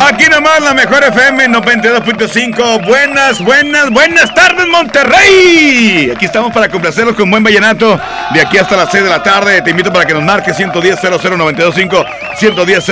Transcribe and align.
Aquí 0.00 0.24
nomás 0.30 0.60
la 0.62 0.74
mejor 0.74 1.02
FM 1.02 1.48
92.5. 1.48 2.86
Buenas, 2.86 3.40
buenas, 3.42 3.90
buenas 3.90 4.32
tardes, 4.34 4.66
Monterrey. 4.68 6.12
Aquí 6.14 6.24
estamos 6.24 6.52
para 6.52 6.68
complacerlos 6.68 7.14
con 7.14 7.30
buen 7.30 7.42
vallenato 7.42 8.00
de 8.32 8.40
aquí 8.40 8.58
hasta 8.58 8.76
las 8.76 8.90
6 8.90 9.04
de 9.04 9.10
la 9.10 9.22
tarde. 9.22 9.60
Te 9.62 9.70
invito 9.70 9.92
para 9.92 10.06
que 10.06 10.14
nos 10.14 10.22
marques 10.22 10.56
110 10.56 10.98
00925 11.02 12.04
110 12.36 12.84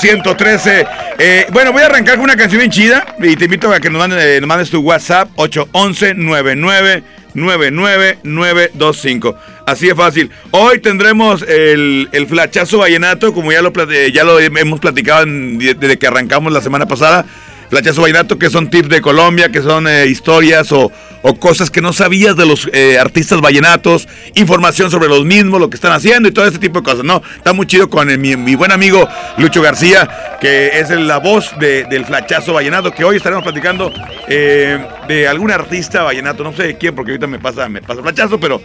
113. 0.00 0.86
Eh, 1.18 1.46
bueno, 1.50 1.72
voy 1.72 1.82
a 1.82 1.86
arrancar 1.86 2.14
con 2.14 2.24
una 2.24 2.36
canción 2.36 2.60
bien 2.60 2.70
chida 2.70 3.04
y 3.18 3.36
te 3.36 3.44
invito 3.44 3.72
a 3.72 3.80
que 3.80 3.90
nos 3.90 3.98
mandes, 3.98 4.24
eh, 4.24 4.40
nos 4.40 4.48
mandes 4.48 4.70
tu 4.70 4.80
WhatsApp 4.80 5.28
811 5.36 6.14
99 6.14 7.02
99925. 7.34 9.36
Así 9.66 9.86
de 9.86 9.94
fácil. 9.94 10.30
Hoy 10.50 10.80
tendremos 10.80 11.42
el, 11.42 12.08
el 12.12 12.26
flachazo 12.26 12.78
vallenato, 12.78 13.32
como 13.32 13.52
ya 13.52 13.62
lo, 13.62 13.72
ya 14.12 14.24
lo 14.24 14.38
hemos 14.40 14.80
platicado 14.80 15.22
en- 15.24 15.58
desde 15.58 15.98
que 15.98 16.06
arrancamos 16.06 16.52
la 16.52 16.60
semana 16.60 16.86
pasada. 16.86 17.24
Flachazo 17.72 18.02
vallenato, 18.02 18.38
que 18.38 18.50
son 18.50 18.68
tips 18.68 18.90
de 18.90 19.00
Colombia, 19.00 19.50
que 19.50 19.62
son 19.62 19.88
eh, 19.88 20.04
historias 20.06 20.70
o, 20.72 20.92
cosas 21.40 21.70
que 21.70 21.80
no 21.80 21.94
sabías 21.94 22.36
de 22.36 22.44
los 22.44 22.68
eh, 22.74 22.98
artistas 22.98 23.40
vallenatos, 23.40 24.06
información 24.34 24.90
sobre 24.90 25.08
los 25.08 25.24
mismos, 25.24 25.58
lo 25.58 25.70
que 25.70 25.76
están 25.76 25.92
haciendo 25.92 26.28
y 26.28 26.32
todo 26.32 26.44
este 26.46 26.58
tipo 26.58 26.80
de 26.80 26.84
cosas. 26.84 27.02
No, 27.02 27.22
está 27.34 27.54
muy 27.54 27.64
chido 27.66 27.88
con 27.88 28.10
eh, 28.10 28.18
mi, 28.18 28.54
buen 28.56 28.72
amigo 28.72 29.08
Lucho 29.38 29.62
García, 29.62 30.36
que 30.38 30.80
es 30.80 30.90
la 30.90 31.16
voz 31.16 31.58
de- 31.58 31.84
del 31.84 32.04
flachazo 32.04 32.52
vallenato, 32.52 32.92
que 32.92 33.04
hoy 33.04 33.16
estaremos 33.16 33.42
platicando 33.42 33.90
de 34.28 35.26
algún 35.26 35.50
artista 35.50 36.02
vallenato, 36.02 36.44
no 36.44 36.52
sé 36.54 36.64
de 36.64 36.76
quién, 36.76 36.94
porque 36.94 37.12
ahorita 37.12 37.26
me 37.26 37.38
pasa, 37.38 37.70
me 37.70 37.80
pasa 37.80 38.02
flachazo, 38.02 38.38
pero 38.38 38.60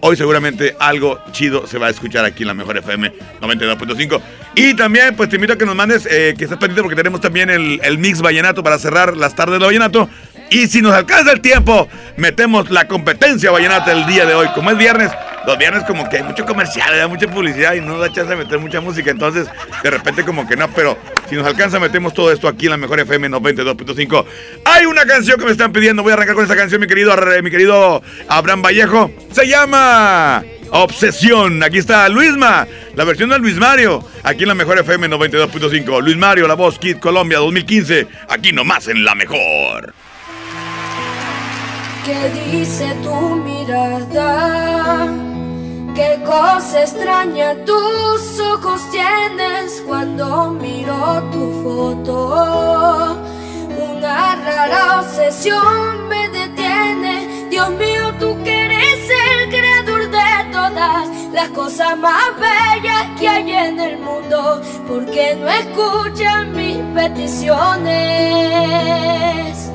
hoy 0.00 0.16
seguramente 0.16 0.76
algo 0.78 1.18
chido 1.32 1.66
se 1.66 1.78
va 1.78 1.86
a 1.86 1.90
escuchar 1.90 2.24
aquí 2.24 2.42
en 2.42 2.48
la 2.48 2.54
mejor 2.54 2.76
FM 2.76 3.12
92.5. 3.40 4.20
Y 4.54 4.74
también, 4.74 5.14
pues 5.16 5.28
te 5.28 5.36
invito 5.36 5.54
a 5.54 5.56
que 5.56 5.64
nos 5.64 5.74
mandes, 5.74 6.06
eh, 6.06 6.34
que 6.36 6.44
estés 6.44 6.58
pendiente, 6.58 6.82
porque 6.82 6.96
tenemos 6.96 7.20
también 7.20 7.50
el, 7.50 7.80
el 7.82 7.98
mix 7.98 8.20
vallenato 8.20 8.62
para 8.62 8.78
cerrar 8.78 9.16
las 9.16 9.34
tardes 9.34 9.58
de 9.58 9.66
vallenato. 9.66 10.08
Y 10.50 10.66
si 10.66 10.82
nos 10.82 10.92
alcanza 10.92 11.32
el 11.32 11.40
tiempo, 11.40 11.88
metemos 12.16 12.70
la 12.70 12.88
competencia 12.88 13.52
vallenata 13.52 13.92
el 13.92 14.06
día 14.06 14.26
de 14.26 14.34
hoy. 14.34 14.48
Como 14.54 14.70
es 14.70 14.76
viernes, 14.76 15.12
los 15.50 15.58
viernes 15.58 15.84
como 15.84 16.08
que 16.08 16.18
hay 16.18 16.22
mucho 16.22 16.44
comercial, 16.46 16.92
hay 17.00 17.08
mucha 17.08 17.26
publicidad 17.28 17.74
y 17.74 17.80
no 17.80 17.98
da 17.98 18.06
chance 18.12 18.30
de 18.30 18.36
meter 18.36 18.58
mucha 18.58 18.80
música. 18.80 19.10
Entonces, 19.10 19.48
de 19.82 19.90
repente 19.90 20.24
como 20.24 20.46
que 20.48 20.56
no, 20.56 20.68
pero 20.72 20.96
si 21.28 21.34
nos 21.36 21.46
alcanza, 21.46 21.78
metemos 21.78 22.14
todo 22.14 22.32
esto 22.32 22.48
aquí 22.48 22.66
en 22.66 22.70
la 22.72 22.76
mejor 22.76 23.00
FM 23.00 23.28
92.5. 23.30 24.24
Hay 24.64 24.86
una 24.86 25.04
canción 25.04 25.38
que 25.38 25.44
me 25.44 25.52
están 25.52 25.72
pidiendo, 25.72 26.02
voy 26.02 26.10
a 26.12 26.14
arrancar 26.14 26.34
con 26.34 26.44
esa 26.44 26.56
canción, 26.56 26.80
mi 26.80 26.86
querido, 26.86 27.12
Ar- 27.12 27.42
mi 27.42 27.50
querido 27.50 28.02
Abraham 28.28 28.62
Vallejo. 28.62 29.10
Se 29.32 29.46
llama 29.46 30.42
Obsesión. 30.70 31.62
Aquí 31.62 31.78
está 31.78 32.08
Luisma, 32.08 32.66
la 32.94 33.04
versión 33.04 33.30
de 33.30 33.38
Luis 33.38 33.56
Mario, 33.56 34.04
aquí 34.22 34.42
en 34.42 34.48
la 34.48 34.54
mejor 34.54 34.78
FM 34.78 35.08
92.5. 35.08 36.00
Luis 36.02 36.16
Mario, 36.16 36.46
la 36.48 36.54
voz 36.54 36.78
Kid 36.78 36.98
Colombia 36.98 37.38
2015, 37.38 38.06
aquí 38.28 38.52
nomás 38.52 38.86
en 38.88 39.04
la 39.04 39.14
mejor. 39.14 39.94
¿Qué 42.04 42.30
dice 42.52 42.94
tu 43.02 43.36
mirada? 43.36 45.06
¿Qué 46.00 46.16
cosa 46.24 46.80
extraña 46.80 47.54
tus 47.66 48.40
ojos 48.40 48.80
tienes 48.90 49.82
cuando 49.86 50.52
miro 50.52 51.22
tu 51.30 51.62
foto? 51.62 53.18
Una 53.92 54.34
rara 54.36 55.00
obsesión 55.00 56.08
me 56.08 56.26
detiene. 56.30 57.48
Dios 57.50 57.68
mío, 57.72 58.14
tú 58.18 58.34
que 58.42 58.64
eres 58.64 59.10
el 59.26 59.50
creador 59.50 60.10
de 60.10 60.44
todas 60.50 61.06
las 61.34 61.50
cosas 61.50 61.98
más 61.98 62.30
bellas 62.40 63.06
que 63.18 63.28
hay 63.28 63.52
en 63.52 63.78
el 63.78 63.98
mundo. 63.98 64.62
¿Por 64.88 65.04
qué 65.04 65.36
no 65.36 65.50
escuchas 65.50 66.46
mis 66.46 66.78
peticiones? 66.94 69.70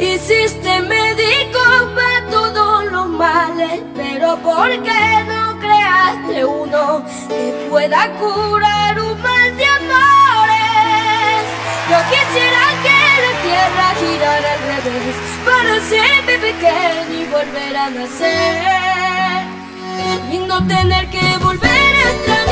Hiciste 0.00 0.80
médicos 0.82 1.92
para 1.96 2.30
todos 2.30 2.84
los 2.92 3.08
males, 3.08 3.80
pero 3.96 4.36
¿por 4.38 4.70
qué 4.82 5.24
no 5.26 5.58
creaste 5.58 6.44
uno 6.44 7.04
que 7.28 7.66
pueda 7.68 8.08
curar 8.12 9.00
un 9.00 9.20
mal 9.20 9.56
de 9.56 9.64
amores? 9.66 11.44
Yo 11.90 11.98
quisiera 12.10 12.62
que 12.84 13.00
la 13.24 13.32
tierra 13.42 13.86
girara 13.98 14.52
al 14.52 14.60
revés, 14.84 15.16
para 15.44 15.74
ser 15.88 16.18
pequeño 16.42 17.14
y 17.20 17.24
volver 17.26 17.76
a 17.76 17.90
nacer, 17.90 19.42
y 20.30 20.38
no 20.38 20.64
tener 20.68 21.10
que 21.10 21.38
volver 21.38 21.70
a 21.70 22.10
extrañarte, 22.12 22.47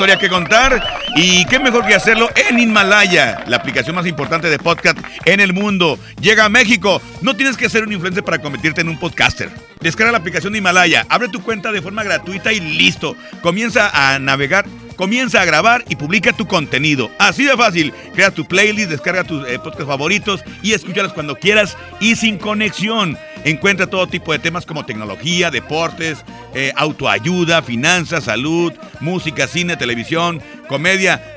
historia 0.00 0.18
que 0.18 0.30
contar 0.30 0.82
y 1.14 1.44
qué 1.44 1.58
mejor 1.58 1.86
que 1.86 1.94
hacerlo 1.94 2.30
en 2.34 2.58
Himalaya, 2.58 3.44
la 3.46 3.58
aplicación 3.58 3.94
más 3.94 4.06
importante 4.06 4.48
de 4.48 4.58
podcast 4.58 4.98
en 5.26 5.40
el 5.40 5.52
mundo. 5.52 5.98
Llega 6.22 6.46
a 6.46 6.48
México, 6.48 7.02
no 7.20 7.36
tienes 7.36 7.58
que 7.58 7.68
ser 7.68 7.84
un 7.84 7.92
influencer 7.92 8.24
para 8.24 8.38
convertirte 8.38 8.80
en 8.80 8.88
un 8.88 8.98
podcaster. 8.98 9.50
Descarga 9.80 10.12
la 10.12 10.16
aplicación 10.16 10.54
de 10.54 10.60
Himalaya, 10.60 11.04
abre 11.10 11.28
tu 11.28 11.42
cuenta 11.42 11.70
de 11.70 11.82
forma 11.82 12.02
gratuita 12.02 12.50
y 12.50 12.60
listo. 12.60 13.14
Comienza 13.42 13.90
a 13.92 14.18
navegar 14.18 14.64
comienza 15.00 15.40
a 15.40 15.46
grabar 15.46 15.82
y 15.88 15.96
publica 15.96 16.34
tu 16.34 16.46
contenido. 16.46 17.10
Así 17.18 17.46
de 17.46 17.56
fácil. 17.56 17.94
Crea 18.12 18.32
tu 18.32 18.44
playlist, 18.46 18.90
descarga 18.90 19.24
tus 19.24 19.48
eh, 19.48 19.58
podcasts 19.58 19.86
favoritos 19.86 20.44
y 20.62 20.74
escúchalos 20.74 21.14
cuando 21.14 21.36
quieras 21.36 21.74
y 22.00 22.16
sin 22.16 22.36
conexión. 22.36 23.16
Encuentra 23.44 23.86
todo 23.86 24.06
tipo 24.06 24.32
de 24.32 24.38
temas 24.38 24.66
como 24.66 24.84
tecnología, 24.84 25.50
deportes, 25.50 26.24
eh, 26.54 26.72
autoayuda, 26.76 27.62
finanzas, 27.62 28.24
salud, 28.24 28.72
música, 29.00 29.46
cine, 29.46 29.76
televisión, 29.76 30.42
comedia. 30.68 31.36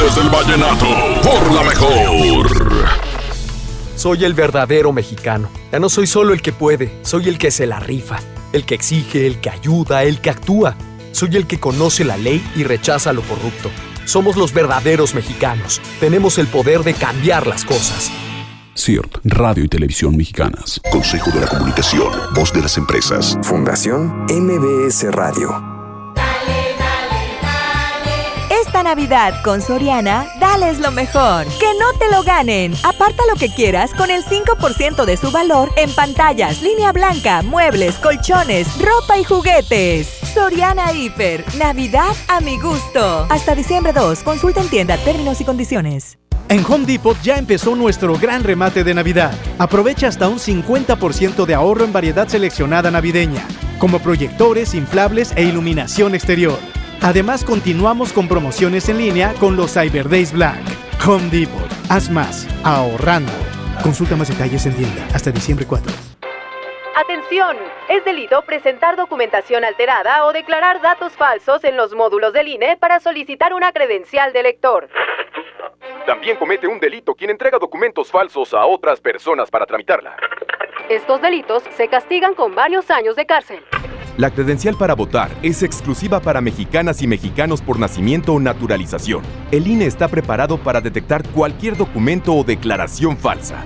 artes 0.00 0.16
del 0.16 0.28
vallenato, 0.28 0.86
por 1.22 1.52
la 1.52 1.62
mejor. 1.62 2.48
Soy 3.96 4.24
el 4.24 4.34
verdadero 4.34 4.92
mexicano. 4.92 5.50
Ya 5.72 5.78
no 5.78 5.88
soy 5.88 6.06
solo 6.06 6.32
el 6.32 6.42
que 6.42 6.52
puede, 6.52 6.98
soy 7.02 7.28
el 7.28 7.38
que 7.38 7.50
se 7.50 7.66
la 7.66 7.80
rifa, 7.80 8.18
el 8.52 8.64
que 8.64 8.74
exige, 8.74 9.26
el 9.26 9.40
que 9.40 9.50
ayuda, 9.50 10.02
el 10.04 10.20
que 10.20 10.30
actúa. 10.30 10.76
Soy 11.12 11.36
el 11.36 11.46
que 11.46 11.60
conoce 11.60 12.04
la 12.04 12.16
ley 12.16 12.44
y 12.54 12.64
rechaza 12.64 13.12
lo 13.12 13.22
corrupto. 13.22 13.70
Somos 14.04 14.36
los 14.36 14.52
verdaderos 14.52 15.14
mexicanos. 15.14 15.80
Tenemos 15.98 16.38
el 16.38 16.46
poder 16.46 16.82
de 16.82 16.94
cambiar 16.94 17.46
las 17.46 17.64
cosas. 17.64 18.10
CIRT, 18.76 19.18
Radio 19.24 19.64
y 19.64 19.68
Televisión 19.68 20.16
Mexicanas. 20.16 20.80
Consejo 20.90 21.30
de 21.30 21.40
la 21.40 21.46
Comunicación, 21.46 22.10
Voz 22.34 22.52
de 22.52 22.62
las 22.62 22.78
Empresas. 22.78 23.38
Fundación 23.42 24.24
MBS 24.28 25.10
Radio. 25.12 25.79
Navidad 28.82 29.42
con 29.42 29.60
Soriana, 29.60 30.26
dales 30.38 30.78
lo 30.78 30.90
mejor. 30.90 31.46
Que 31.58 31.72
no 31.78 31.98
te 31.98 32.10
lo 32.10 32.22
ganen. 32.22 32.74
Aparta 32.82 33.22
lo 33.28 33.36
que 33.36 33.52
quieras 33.52 33.92
con 33.94 34.10
el 34.10 34.24
5% 34.24 35.04
de 35.04 35.16
su 35.16 35.30
valor 35.30 35.70
en 35.76 35.90
pantallas, 35.92 36.62
línea 36.62 36.92
blanca, 36.92 37.42
muebles, 37.42 37.96
colchones, 37.96 38.66
ropa 38.78 39.18
y 39.18 39.24
juguetes. 39.24 40.08
Soriana 40.34 40.92
Hiper. 40.92 41.44
Navidad 41.58 42.14
a 42.28 42.40
mi 42.40 42.58
gusto. 42.58 43.26
Hasta 43.30 43.54
diciembre 43.54 43.92
2. 43.92 44.22
Consulta 44.22 44.60
en 44.60 44.68
tienda 44.68 44.96
términos 44.98 45.40
y 45.40 45.44
condiciones. 45.44 46.18
En 46.48 46.64
Home 46.64 46.84
Depot 46.84 47.16
ya 47.22 47.36
empezó 47.36 47.76
nuestro 47.76 48.18
gran 48.18 48.42
remate 48.42 48.82
de 48.82 48.92
Navidad. 48.92 49.32
Aprovecha 49.58 50.08
hasta 50.08 50.28
un 50.28 50.38
50% 50.38 51.46
de 51.46 51.54
ahorro 51.54 51.84
en 51.84 51.92
variedad 51.92 52.26
seleccionada 52.26 52.90
navideña, 52.90 53.46
como 53.78 54.00
proyectores, 54.00 54.74
inflables 54.74 55.32
e 55.36 55.44
iluminación 55.44 56.16
exterior. 56.16 56.58
Además, 57.02 57.44
continuamos 57.44 58.12
con 58.12 58.28
promociones 58.28 58.90
en 58.90 58.98
línea 58.98 59.32
con 59.40 59.56
los 59.56 59.72
Cyber 59.72 60.06
Days 60.08 60.32
Black. 60.32 60.60
Home 61.06 61.30
Depot. 61.30 61.70
Haz 61.88 62.10
más, 62.10 62.46
ahorrando. 62.62 63.32
Consulta 63.82 64.16
más 64.16 64.28
detalles 64.28 64.66
en 64.66 64.76
tienda 64.76 65.06
hasta 65.14 65.30
diciembre 65.30 65.64
4. 65.66 65.90
Atención, 66.94 67.56
es 67.88 68.04
delito 68.04 68.42
presentar 68.42 68.96
documentación 68.96 69.64
alterada 69.64 70.26
o 70.26 70.34
declarar 70.34 70.82
datos 70.82 71.14
falsos 71.14 71.64
en 71.64 71.78
los 71.78 71.94
módulos 71.94 72.34
del 72.34 72.48
INE 72.48 72.76
para 72.76 73.00
solicitar 73.00 73.54
una 73.54 73.72
credencial 73.72 74.34
de 74.34 74.42
lector. 74.42 74.90
También 76.04 76.36
comete 76.36 76.66
un 76.66 76.78
delito 76.78 77.14
quien 77.14 77.30
entrega 77.30 77.58
documentos 77.58 78.10
falsos 78.10 78.52
a 78.52 78.66
otras 78.66 79.00
personas 79.00 79.50
para 79.50 79.64
tramitarla. 79.64 80.16
Estos 80.90 81.22
delitos 81.22 81.62
se 81.76 81.88
castigan 81.88 82.34
con 82.34 82.54
varios 82.54 82.90
años 82.90 83.16
de 83.16 83.24
cárcel. 83.24 83.64
La 84.16 84.30
credencial 84.30 84.76
para 84.76 84.94
votar 84.94 85.30
es 85.42 85.62
exclusiva 85.62 86.20
para 86.20 86.40
mexicanas 86.40 87.02
y 87.02 87.06
mexicanos 87.06 87.62
por 87.62 87.78
nacimiento 87.78 88.34
o 88.34 88.40
naturalización. 88.40 89.22
El 89.50 89.66
INE 89.66 89.86
está 89.86 90.08
preparado 90.08 90.58
para 90.58 90.80
detectar 90.80 91.26
cualquier 91.28 91.76
documento 91.76 92.34
o 92.34 92.44
declaración 92.44 93.16
falsa. 93.16 93.64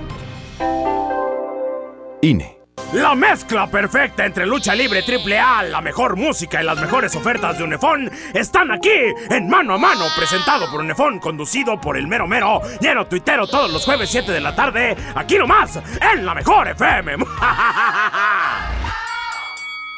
INE. 2.21 2.55
La 2.93 3.13
mezcla 3.15 3.67
perfecta 3.67 4.25
entre 4.25 4.45
lucha 4.45 4.73
libre 4.73 5.01
triple 5.01 5.37
A, 5.37 5.63
la 5.63 5.81
mejor 5.81 6.15
música 6.15 6.61
y 6.61 6.65
las 6.65 6.79
mejores 6.79 7.13
ofertas 7.15 7.57
de 7.57 7.63
Unefón 7.63 8.09
están 8.33 8.71
aquí 8.71 8.89
en 9.29 9.49
Mano 9.49 9.73
a 9.73 9.77
Mano, 9.77 10.05
presentado 10.15 10.69
por 10.71 10.79
Unefón, 10.81 11.19
conducido 11.19 11.81
por 11.81 11.97
el 11.97 12.07
mero 12.07 12.27
mero, 12.27 12.61
lleno 12.79 13.05
tuitero 13.07 13.47
todos 13.47 13.71
los 13.73 13.83
jueves 13.83 14.09
7 14.09 14.31
de 14.31 14.39
la 14.39 14.55
tarde, 14.55 14.95
aquí 15.15 15.37
nomás, 15.37 15.79
en 16.13 16.25
la 16.25 16.35
mejor 16.35 16.69
FM. 16.69 17.17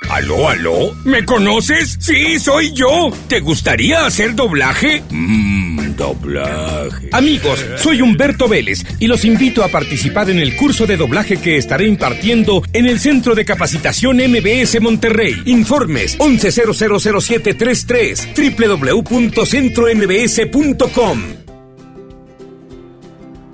¿Aló, 0.09 0.47
aló? 0.47 0.95
¿Me 1.03 1.25
conoces? 1.25 1.97
Sí, 1.99 2.39
soy 2.39 2.71
yo. 2.71 3.11
¿Te 3.27 3.41
gustaría 3.41 4.05
hacer 4.05 4.35
doblaje? 4.35 5.03
Mmm, 5.09 5.97
doblaje. 5.97 7.09
Amigos, 7.11 7.59
soy 7.75 8.01
Humberto 8.01 8.47
Vélez 8.47 8.85
y 8.99 9.07
los 9.07 9.25
invito 9.25 9.65
a 9.65 9.67
participar 9.67 10.29
en 10.29 10.39
el 10.39 10.55
curso 10.55 10.87
de 10.87 10.95
doblaje 10.95 11.41
que 11.41 11.57
estaré 11.57 11.87
impartiendo 11.87 12.63
en 12.71 12.85
el 12.85 13.01
Centro 13.01 13.35
de 13.35 13.43
Capacitación 13.43 14.15
MBS 14.17 14.79
Monterrey. 14.79 15.41
Informes 15.45 16.17
11000733 16.19 19.11
www.centrombs.com. 19.11 21.23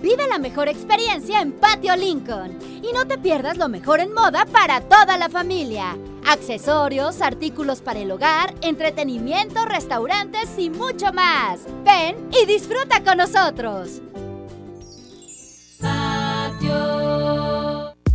Vive 0.04 0.28
la 0.28 0.38
mejor 0.38 0.68
experiencia 0.68 1.42
en 1.42 1.54
Patio 1.54 1.96
Lincoln 1.96 2.60
y 2.84 2.94
no 2.94 3.08
te 3.08 3.18
pierdas 3.18 3.58
lo 3.58 3.70
mejor 3.70 4.02
en 4.02 4.14
moda 4.14 4.46
para 4.46 4.82
toda 4.82 5.18
la 5.18 5.30
familia. 5.30 5.98
Accesorios, 6.26 7.22
artículos 7.22 7.82
para 7.82 8.00
el 8.00 8.12
hogar, 8.12 8.54
entretenimiento, 8.62 9.66
restaurantes 9.66 10.50
y 10.58 10.70
mucho 10.70 11.14
más. 11.14 11.62
Ven 11.84 12.16
y 12.32 12.46
disfruta 12.46 13.04
con 13.04 13.18
nosotros. 13.18 14.02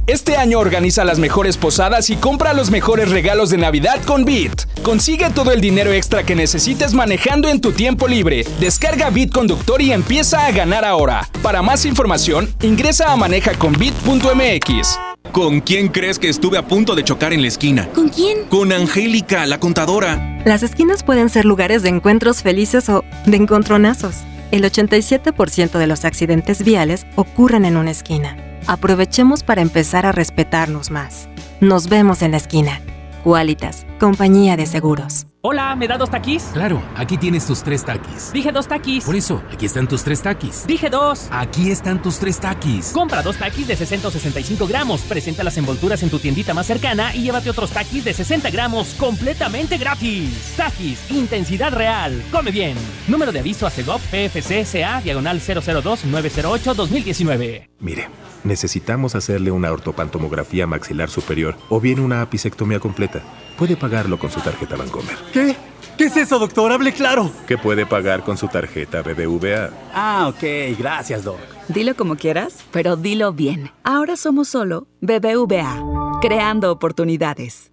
Este 0.08 0.36
año 0.36 0.58
organiza 0.58 1.04
las 1.04 1.18
mejores 1.18 1.58
posadas 1.58 2.08
y 2.08 2.16
compra 2.16 2.54
los 2.54 2.70
mejores 2.70 3.10
regalos 3.10 3.50
de 3.50 3.58
Navidad 3.58 4.02
con 4.06 4.24
Bit. 4.24 4.62
Consigue 4.82 5.28
todo 5.28 5.52
el 5.52 5.60
dinero 5.60 5.92
extra 5.92 6.22
que 6.22 6.34
necesites 6.34 6.94
manejando 6.94 7.50
en 7.50 7.60
tu 7.60 7.72
tiempo 7.72 8.08
libre. 8.08 8.46
Descarga 8.58 9.10
Bit 9.10 9.32
Conductor 9.32 9.82
y 9.82 9.92
empieza 9.92 10.46
a 10.46 10.52
ganar 10.52 10.86
ahora. 10.86 11.28
Para 11.42 11.60
más 11.60 11.84
información, 11.84 12.48
ingresa 12.62 13.12
a 13.12 13.16
manejaconbit.mx. 13.16 15.07
¿Con 15.38 15.60
quién 15.60 15.88
crees 15.88 16.18
que 16.18 16.28
estuve 16.28 16.58
a 16.58 16.66
punto 16.66 16.96
de 16.96 17.04
chocar 17.04 17.32
en 17.32 17.42
la 17.42 17.48
esquina? 17.48 17.88
¿Con 17.94 18.08
quién? 18.08 18.46
Con 18.48 18.72
Angélica, 18.72 19.46
la 19.46 19.60
contadora. 19.60 20.42
Las 20.44 20.64
esquinas 20.64 21.04
pueden 21.04 21.28
ser 21.28 21.44
lugares 21.44 21.82
de 21.82 21.90
encuentros 21.90 22.42
felices 22.42 22.88
o 22.88 23.04
de 23.24 23.36
encontronazos. 23.36 24.16
El 24.50 24.64
87% 24.64 25.78
de 25.78 25.86
los 25.86 26.04
accidentes 26.04 26.64
viales 26.64 27.06
ocurren 27.14 27.64
en 27.66 27.76
una 27.76 27.92
esquina. 27.92 28.36
Aprovechemos 28.66 29.44
para 29.44 29.62
empezar 29.62 30.06
a 30.06 30.12
respetarnos 30.12 30.90
más. 30.90 31.28
Nos 31.60 31.88
vemos 31.88 32.22
en 32.22 32.32
la 32.32 32.38
esquina. 32.38 32.80
Qualitas, 33.22 33.86
compañía 34.00 34.56
de 34.56 34.66
seguros. 34.66 35.27
Hola, 35.40 35.76
¿me 35.76 35.86
da 35.86 35.96
dos 35.96 36.10
taquis? 36.10 36.42
Claro, 36.52 36.82
aquí 36.96 37.16
tienes 37.16 37.46
tus 37.46 37.62
tres 37.62 37.84
taquis. 37.84 38.32
Dije 38.32 38.50
dos 38.50 38.66
taquis. 38.66 39.04
Por 39.04 39.14
eso, 39.14 39.40
aquí 39.52 39.66
están 39.66 39.86
tus 39.86 40.02
tres 40.02 40.20
taquis. 40.20 40.66
Dije 40.66 40.90
dos. 40.90 41.28
Aquí 41.30 41.70
están 41.70 42.02
tus 42.02 42.18
tres 42.18 42.40
taquis. 42.40 42.90
Compra 42.90 43.22
dos 43.22 43.36
taquis 43.36 43.68
de 43.68 43.76
665 43.76 44.66
gramos, 44.66 45.02
presenta 45.02 45.44
las 45.44 45.56
envolturas 45.56 46.02
en 46.02 46.10
tu 46.10 46.18
tiendita 46.18 46.54
más 46.54 46.66
cercana 46.66 47.14
y 47.14 47.22
llévate 47.22 47.50
otros 47.50 47.70
taquis 47.70 48.04
de 48.04 48.14
60 48.14 48.50
gramos 48.50 48.94
completamente 48.94 49.78
gratis. 49.78 50.54
Taquis, 50.56 51.08
intensidad 51.08 51.72
real. 51.72 52.20
Come 52.32 52.50
bien. 52.50 52.76
Número 53.06 53.30
de 53.30 53.38
aviso 53.38 53.64
a 53.64 53.70
CEGOP 53.70 54.00
PFC 54.10 54.64
CA, 54.64 55.00
diagonal 55.00 55.40
002 55.40 56.04
908 56.04 56.74
2019. 56.74 57.70
Mire. 57.78 58.08
Necesitamos 58.44 59.14
hacerle 59.14 59.50
una 59.50 59.72
ortopantomografía 59.72 60.66
maxilar 60.66 61.10
superior 61.10 61.56
o 61.68 61.80
bien 61.80 62.00
una 62.00 62.22
apicectomía 62.22 62.80
completa. 62.80 63.22
Puede 63.56 63.76
pagarlo 63.76 64.18
con 64.18 64.30
su 64.30 64.40
tarjeta 64.40 64.76
Bancomer. 64.76 65.16
¿Qué? 65.32 65.56
¿Qué 65.96 66.04
es 66.04 66.16
eso, 66.16 66.38
doctor? 66.38 66.70
Hable 66.70 66.92
claro. 66.92 67.30
¿Qué 67.48 67.58
puede 67.58 67.84
pagar 67.84 68.22
con 68.22 68.36
su 68.36 68.46
tarjeta 68.46 69.02
BBVA? 69.02 69.70
Ah, 69.92 70.28
ok. 70.28 70.78
Gracias, 70.78 71.24
doc. 71.24 71.40
Dilo 71.66 71.96
como 71.96 72.14
quieras, 72.14 72.64
pero 72.70 72.94
dilo 72.94 73.32
bien. 73.32 73.72
Ahora 73.82 74.16
somos 74.16 74.48
solo 74.48 74.86
BBVA, 75.00 76.20
creando 76.22 76.70
oportunidades. 76.70 77.72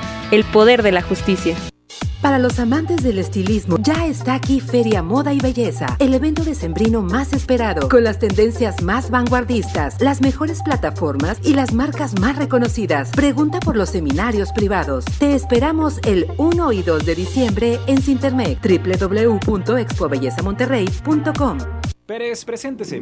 el 0.31 0.43
poder 0.45 0.81
de 0.81 0.91
la 0.91 1.01
justicia. 1.01 1.55
Para 2.21 2.39
los 2.39 2.59
amantes 2.59 3.03
del 3.03 3.17
estilismo, 3.17 3.77
ya 3.79 4.05
está 4.05 4.35
aquí 4.35 4.59
Feria 4.59 5.01
Moda 5.01 5.33
y 5.33 5.39
Belleza, 5.39 5.95
el 5.97 6.13
evento 6.13 6.43
decembrino 6.43 7.01
más 7.01 7.33
esperado, 7.33 7.89
con 7.89 8.03
las 8.03 8.19
tendencias 8.19 8.83
más 8.83 9.09
vanguardistas, 9.09 9.99
las 9.99 10.21
mejores 10.21 10.61
plataformas 10.61 11.39
y 11.43 11.55
las 11.55 11.73
marcas 11.73 12.19
más 12.19 12.35
reconocidas. 12.37 13.09
Pregunta 13.09 13.59
por 13.59 13.75
los 13.75 13.89
seminarios 13.89 14.51
privados. 14.51 15.05
Te 15.17 15.33
esperamos 15.33 15.99
el 16.05 16.27
1 16.37 16.73
y 16.73 16.83
2 16.83 17.05
de 17.05 17.15
diciembre 17.15 17.79
en 17.87 17.99
Sintermec, 18.01 18.59
www.expobellezamonterrey.com. 18.61 21.57
Pérez, 22.05 22.45
preséntese. 22.45 23.01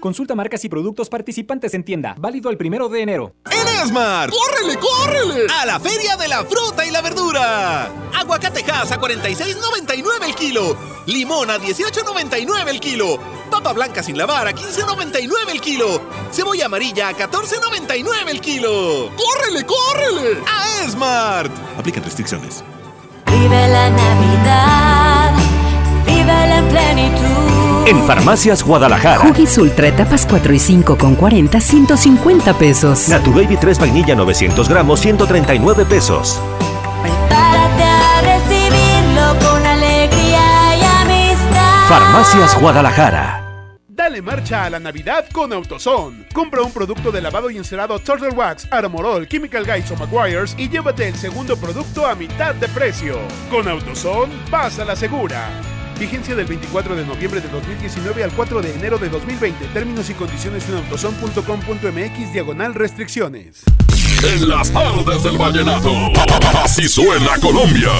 Consulta 0.00 0.34
marcas 0.34 0.64
y 0.64 0.68
productos 0.68 1.08
participantes 1.08 1.74
en 1.74 1.82
tienda. 1.82 2.14
Válido 2.18 2.50
el 2.50 2.56
primero 2.56 2.88
de 2.88 3.02
enero. 3.02 3.34
¡En 3.50 3.66
Esmar! 3.84 4.30
¡Córrele, 4.30 4.78
córrele! 4.78 5.46
¡A 5.60 5.66
la 5.66 5.80
Feria 5.80 6.16
de 6.16 6.28
la 6.28 6.44
Fruta 6.44 6.86
y 6.86 6.90
la 6.90 7.02
Verdura! 7.02 7.90
Aguacatejas 8.16 8.92
a 8.92 9.00
46.99 9.00 10.24
el 10.24 10.34
kilo. 10.34 10.76
Limón 11.06 11.50
a 11.50 11.58
18.99 11.58 12.68
el 12.68 12.80
kilo. 12.80 13.18
Papa 13.50 13.72
blanca 13.72 14.02
sin 14.02 14.16
lavar 14.16 14.46
a 14.46 14.52
15.99 14.52 15.50
el 15.50 15.60
kilo. 15.60 16.00
Cebolla 16.30 16.66
amarilla 16.66 17.08
a 17.08 17.12
14.99 17.12 18.28
el 18.28 18.40
kilo. 18.40 19.10
¡Córrele, 19.16 19.66
córrele! 19.66 20.42
¡A 20.46 20.84
Esmart! 20.84 21.50
Aplican 21.76 22.04
restricciones. 22.04 22.62
Vive 23.26 23.68
la 23.68 23.90
Navidad, 23.90 25.34
vívela 26.06 26.58
en 26.58 26.68
plenitud. 26.68 27.47
En 27.88 28.04
Farmacias 28.04 28.62
Guadalajara. 28.62 29.26
Huggies 29.26 29.56
Ultra 29.56 29.88
etapas 29.88 30.26
4 30.28 30.52
y 30.52 30.58
5 30.58 30.98
con 30.98 31.14
40, 31.14 31.58
150 31.58 32.52
pesos. 32.58 33.08
Natu 33.08 33.32
Baby 33.32 33.56
3 33.56 33.78
vainilla 33.78 34.14
900 34.14 34.68
gramos, 34.68 35.00
139 35.00 35.86
pesos. 35.86 36.38
Prepárate 37.00 37.84
a 37.84 38.20
recibirlo 38.20 39.38
con 39.48 39.64
alegría 39.64 40.76
y 40.76 40.82
amistad. 40.82 41.88
Farmacias 41.88 42.60
Guadalajara. 42.60 43.44
Dale 43.88 44.20
marcha 44.20 44.64
a 44.64 44.70
la 44.70 44.78
Navidad 44.78 45.24
con 45.32 45.50
AutoZone. 45.54 46.26
Compra 46.34 46.60
un 46.60 46.72
producto 46.72 47.10
de 47.10 47.22
lavado 47.22 47.48
y 47.48 47.56
encerado 47.56 47.98
Turtle 48.00 48.34
Wax, 48.36 48.68
Armorol, 48.70 49.26
Chemical 49.26 49.64
Guys 49.64 49.90
o 49.92 49.96
Maguires 49.96 50.54
y 50.58 50.68
llévate 50.68 51.08
el 51.08 51.14
segundo 51.14 51.56
producto 51.56 52.04
a 52.04 52.14
mitad 52.14 52.54
de 52.54 52.68
precio. 52.68 53.18
Con 53.50 53.66
AutoZone, 53.66 54.34
vas 54.50 54.78
a 54.78 54.84
la 54.84 54.94
segura. 54.94 55.48
Vigencia 55.98 56.36
del 56.36 56.46
24 56.46 56.94
de 56.94 57.04
noviembre 57.04 57.40
de 57.40 57.48
2019 57.48 58.22
al 58.22 58.30
4 58.30 58.62
de 58.62 58.74
enero 58.74 58.98
de 58.98 59.08
2020. 59.08 59.66
Términos 59.68 60.08
y 60.08 60.14
condiciones 60.14 60.68
en 60.68 60.76
autozone.com.mx 60.76 62.32
diagonal 62.32 62.74
restricciones. 62.74 63.64
En 64.22 64.48
las 64.48 64.70
tardes 64.70 65.24
del 65.24 65.36
vallenato. 65.36 65.90
Así 66.62 66.88
suena 66.88 67.36
Colombia. 67.40 67.90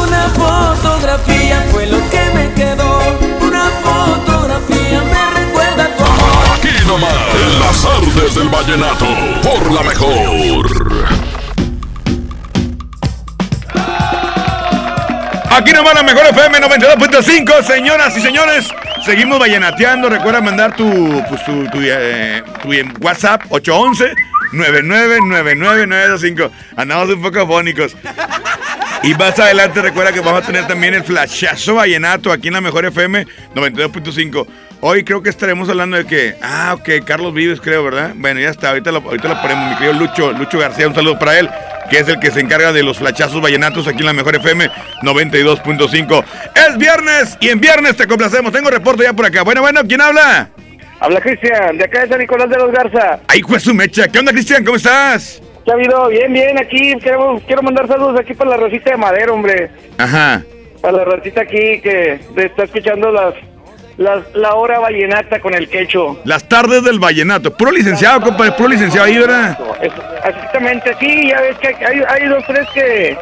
Una 0.00 0.28
fotografía 0.28 1.66
fue 1.72 1.86
lo 1.86 1.98
que 2.10 2.20
me 2.34 2.54
quedó. 2.54 3.00
Una 3.40 3.68
fotografía 3.82 5.02
me 5.02 5.40
recuerda 5.40 5.84
a 5.84 5.96
tu 5.96 6.04
amor. 6.04 6.48
Aquí 6.54 6.86
nomás. 6.86 7.12
En 7.34 7.60
las 7.60 7.82
tardes 7.82 8.34
del 8.36 8.48
vallenato. 8.48 9.06
Por 9.42 9.72
la 9.72 9.82
mejor. 9.82 11.39
Aquí 15.60 15.72
nomás 15.72 15.94
la 15.94 16.02
mejor 16.02 16.24
FM 16.24 16.58
92.5, 16.58 17.62
señoras 17.62 18.16
y 18.16 18.22
señores. 18.22 18.70
Seguimos 19.04 19.38
vallenateando. 19.38 20.08
Recuerda 20.08 20.40
mandar 20.40 20.74
tu, 20.74 21.22
pues, 21.28 21.44
tu, 21.44 21.66
tu, 21.66 21.80
eh, 21.82 22.42
tu, 22.62 22.70
WhatsApp 23.04 23.42
811 23.50 24.14
9999925. 24.52 26.50
Andamos 26.76 27.10
un 27.10 27.20
poco 27.20 27.46
fónicos. 27.46 27.94
Y 29.02 29.12
más 29.12 29.38
adelante 29.38 29.82
recuerda 29.82 30.12
que 30.12 30.20
vamos 30.20 30.42
a 30.44 30.46
tener 30.46 30.66
también 30.66 30.94
el 30.94 31.04
flashazo 31.04 31.74
vallenato 31.74 32.32
aquí 32.32 32.48
en 32.48 32.54
la 32.54 32.62
mejor 32.62 32.86
FM 32.86 33.26
92.5. 33.54 34.46
Hoy 34.82 35.04
creo 35.04 35.22
que 35.22 35.28
estaremos 35.28 35.68
hablando 35.68 35.98
de 35.98 36.06
que, 36.06 36.36
ah, 36.40 36.74
ok, 36.78 37.04
Carlos 37.04 37.34
Vives 37.34 37.60
creo, 37.60 37.84
¿verdad? 37.84 38.12
Bueno, 38.16 38.40
ya 38.40 38.48
está, 38.48 38.70
ahorita 38.70 38.90
lo, 38.90 39.00
ahorita 39.00 39.28
lo 39.28 39.42
ponemos, 39.42 39.68
mi 39.68 39.76
querido 39.76 39.92
Lucho, 39.92 40.32
Lucho 40.32 40.58
García, 40.58 40.88
un 40.88 40.94
saludo 40.94 41.18
para 41.18 41.38
él, 41.38 41.50
que 41.90 41.98
es 41.98 42.08
el 42.08 42.18
que 42.18 42.30
se 42.30 42.40
encarga 42.40 42.72
de 42.72 42.82
los 42.82 42.96
flachazos 42.96 43.42
vallenatos 43.42 43.86
aquí 43.86 43.98
en 43.98 44.06
la 44.06 44.14
mejor 44.14 44.36
FM 44.36 44.70
92.5. 45.02 46.24
Es 46.54 46.78
viernes 46.78 47.36
y 47.40 47.50
en 47.50 47.60
viernes 47.60 47.94
te 47.94 48.06
complacemos, 48.06 48.52
tengo 48.52 48.70
reporte 48.70 49.02
ya 49.02 49.12
por 49.12 49.26
acá. 49.26 49.42
Bueno, 49.42 49.60
bueno, 49.60 49.82
¿quién 49.86 50.00
habla? 50.00 50.48
Habla 50.98 51.20
Cristian, 51.20 51.76
de 51.76 51.84
acá 51.84 52.00
de 52.00 52.08
San 52.08 52.18
Nicolás 52.18 52.48
de 52.48 52.56
los 52.56 52.72
Garza. 52.72 53.20
Ay, 53.28 53.42
juez 53.42 53.62
su 53.62 53.74
mecha, 53.74 54.08
¿qué 54.08 54.18
onda 54.18 54.32
Cristian? 54.32 54.64
¿Cómo 54.64 54.78
estás? 54.78 55.42
¿Qué 55.66 55.72
ha 55.72 55.74
habido? 55.74 56.08
Bien, 56.08 56.32
bien, 56.32 56.58
aquí 56.58 56.94
quiero, 57.02 57.38
quiero 57.46 57.62
mandar 57.62 57.86
saludos 57.86 58.18
aquí 58.18 58.32
para 58.32 58.50
la 58.50 58.56
Rosita 58.56 58.92
de 58.92 58.96
Madero, 58.96 59.34
hombre. 59.34 59.70
Ajá. 59.98 60.42
Para 60.80 60.96
la 60.96 61.04
Rosita 61.04 61.42
aquí 61.42 61.82
que 61.82 62.18
está 62.34 62.64
escuchando 62.64 63.12
las, 63.12 63.34
las 63.96 64.22
la 64.34 64.54
hora 64.54 64.78
vallenata 64.78 65.40
con 65.40 65.54
el 65.54 65.68
quecho. 65.68 66.20
Las 66.24 66.48
tardes 66.48 66.82
del 66.84 66.98
vallenato. 66.98 67.56
Puro 67.56 67.70
licenciado, 67.70 68.20
compadre, 68.20 68.52
puro 68.52 68.70
licenciado 68.70 69.06
ahí, 69.06 69.18
¿verdad? 69.18 69.58
Exactamente, 70.24 70.96
sí, 70.98 71.28
ya 71.28 71.40
ves 71.40 71.56
que 71.58 71.68
hay, 71.68 72.02
hay 72.08 72.28
dos, 72.28 72.44
tres 72.46 72.66
que... 72.74 73.18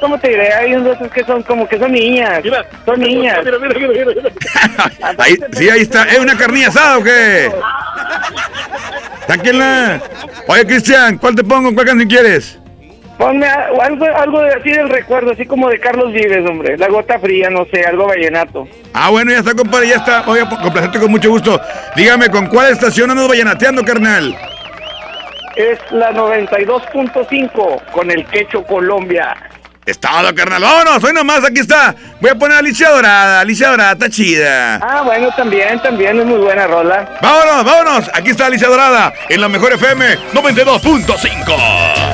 ¿Cómo 0.00 0.16
te 0.18 0.28
diré? 0.28 0.52
Hay 0.52 0.72
dos, 0.74 0.96
tres 0.98 1.10
que 1.10 1.24
son 1.24 1.42
como 1.42 1.68
que 1.68 1.78
son 1.78 1.90
niñas. 1.90 2.42
son 2.86 3.00
niñas. 3.00 3.40
Ahí, 5.18 5.36
sí, 5.52 5.68
ahí 5.68 5.80
está. 5.80 6.04
¿Es 6.04 6.20
una 6.20 6.36
carnilla 6.36 6.68
asada 6.68 6.98
o 6.98 7.02
qué? 7.02 7.50
Sáquenla. 9.26 10.00
Oye, 10.46 10.66
Cristian, 10.66 11.18
¿cuál 11.18 11.34
te 11.34 11.42
pongo? 11.42 11.74
¿Cuál 11.74 11.86
canción 11.86 12.08
quieres? 12.08 12.58
Ponme 13.18 13.48
algo, 13.48 14.06
algo 14.16 14.40
de, 14.42 14.54
así 14.54 14.70
del 14.70 14.88
recuerdo, 14.88 15.32
así 15.32 15.44
como 15.44 15.68
de 15.68 15.80
Carlos 15.80 16.12
Vives, 16.12 16.48
hombre. 16.48 16.78
La 16.78 16.86
gota 16.86 17.18
fría, 17.18 17.50
no 17.50 17.66
sé, 17.72 17.84
algo 17.84 18.06
vallenato. 18.06 18.68
Ah, 18.94 19.10
bueno, 19.10 19.32
ya 19.32 19.38
está, 19.38 19.54
compadre, 19.54 19.88
ya 19.88 19.96
está. 19.96 20.22
Voy 20.22 20.38
a 20.38 20.48
complacerte 20.48 21.00
con 21.00 21.10
mucho 21.10 21.28
gusto. 21.28 21.60
Dígame, 21.96 22.30
¿con 22.30 22.46
cuál 22.46 22.70
estación 22.72 23.10
andas 23.10 23.26
vallenateando, 23.26 23.84
carnal? 23.84 24.36
Es 25.56 25.80
la 25.90 26.12
92.5 26.12 27.82
con 27.90 28.08
el 28.12 28.24
Quecho 28.26 28.62
Colombia. 28.62 29.34
Estado, 29.84 30.32
carnal. 30.32 30.62
Vámonos, 30.62 31.02
hoy 31.02 31.12
nomás, 31.12 31.44
aquí 31.44 31.58
está. 31.58 31.96
Voy 32.20 32.30
a 32.30 32.34
poner 32.36 32.56
a 32.56 32.60
Alicia 32.60 32.90
Dorada. 32.90 33.40
Alicia 33.40 33.70
Dorada, 33.70 33.92
está 33.92 34.08
chida. 34.08 34.76
Ah, 34.76 35.02
bueno, 35.02 35.28
también, 35.34 35.80
también 35.82 36.20
es 36.20 36.26
muy 36.26 36.38
buena 36.38 36.68
rola. 36.68 37.18
Vámonos, 37.20 37.64
vámonos. 37.64 38.10
Aquí 38.14 38.30
está 38.30 38.46
Alicia 38.46 38.68
Dorada 38.68 39.12
en 39.28 39.40
la 39.40 39.48
Mejor 39.48 39.72
FM 39.72 40.18
92.5. 40.34 42.07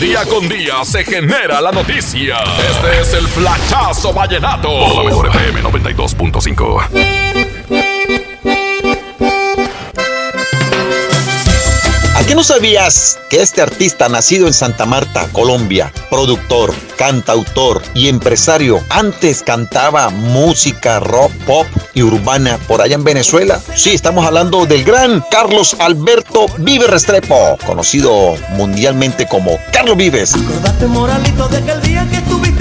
día 0.00 0.24
con 0.26 0.48
día 0.48 0.84
se 0.84 1.04
genera 1.04 1.60
la 1.60 1.72
noticia. 1.72 2.36
Este 2.70 3.00
es 3.00 3.14
el 3.14 3.26
Flachazo 3.28 4.12
Vallenato. 4.12 4.68
Por 4.68 4.96
la 4.96 5.04
mejor 5.04 5.28
FM 5.28 5.62
92.5. 5.62 6.88
¿A 12.14 12.26
qué 12.26 12.34
no 12.34 12.42
sabías 12.42 13.18
que 13.30 13.40
este 13.40 13.62
artista 13.62 14.08
nacido 14.08 14.46
en 14.46 14.54
Santa 14.54 14.84
Marta, 14.84 15.28
Colombia, 15.32 15.92
productor, 16.10 16.74
cantautor 16.96 17.82
y 17.94 18.08
empresario. 18.08 18.80
Antes 18.90 19.42
cantaba 19.42 20.10
música 20.10 21.00
rock, 21.00 21.32
pop 21.46 21.66
y 21.94 22.02
urbana 22.02 22.58
por 22.66 22.80
allá 22.80 22.94
en 22.94 23.04
Venezuela. 23.04 23.60
Sí, 23.74 23.90
estamos 23.90 24.26
hablando 24.26 24.66
del 24.66 24.84
gran 24.84 25.22
Carlos 25.30 25.76
Alberto 25.78 26.46
Vive 26.58 26.86
Restrepo, 26.86 27.56
conocido 27.64 28.34
mundialmente 28.50 29.26
como 29.26 29.58
Carlos 29.72 29.96
Vives. 29.96 30.34
Acordate, 30.34 30.86
moralito, 30.86 31.48
de 31.48 31.58
aquel 31.58 31.82
día 31.82 32.06
que 32.08 32.16
estuviste 32.16 32.55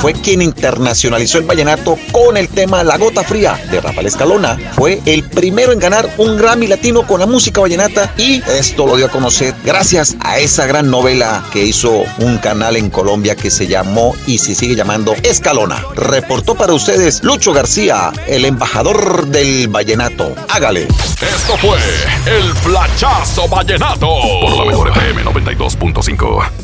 fue 0.00 0.12
quien 0.12 0.42
internacionalizó 0.42 1.38
el 1.38 1.44
vallenato 1.44 1.98
con 2.12 2.36
el 2.36 2.48
tema 2.48 2.84
La 2.84 2.98
Gota 2.98 3.22
Fría 3.22 3.58
de 3.70 3.80
Rafael 3.80 4.06
Escalona. 4.06 4.58
Fue 4.74 5.00
el 5.06 5.22
primero 5.24 5.72
en 5.72 5.78
ganar 5.78 6.08
un 6.18 6.36
Grammy 6.36 6.66
Latino 6.66 7.06
con 7.06 7.20
la 7.20 7.26
música 7.26 7.60
vallenata 7.60 8.12
y 8.18 8.42
esto 8.48 8.86
lo 8.86 8.96
dio 8.96 9.06
a 9.06 9.08
conocer 9.08 9.54
gracias 9.64 10.16
a 10.20 10.38
esa 10.38 10.66
gran 10.66 10.90
novela 10.90 11.42
que 11.52 11.64
hizo 11.64 12.04
un 12.18 12.38
canal 12.38 12.76
en 12.76 12.90
Colombia 12.90 13.34
que 13.34 13.50
se 13.50 13.66
llamó 13.66 14.14
y 14.26 14.38
se 14.38 14.54
sigue 14.54 14.74
llamando 14.74 15.14
Escalona. 15.22 15.82
Reportó 15.94 16.54
para 16.54 16.74
ustedes 16.74 17.22
Lucho 17.24 17.52
García, 17.52 18.12
el 18.26 18.44
embajador 18.44 19.26
del 19.26 19.68
vallenato. 19.68 20.34
Hágale. 20.48 20.82
Esto 20.82 21.56
fue 21.58 21.78
el 22.26 22.54
Flachazo 22.56 23.48
Vallenato 23.48 24.08
por 24.40 24.56
la 24.58 24.64
mejor 24.66 24.90
FM 24.90 25.24
92.5. 25.24 26.63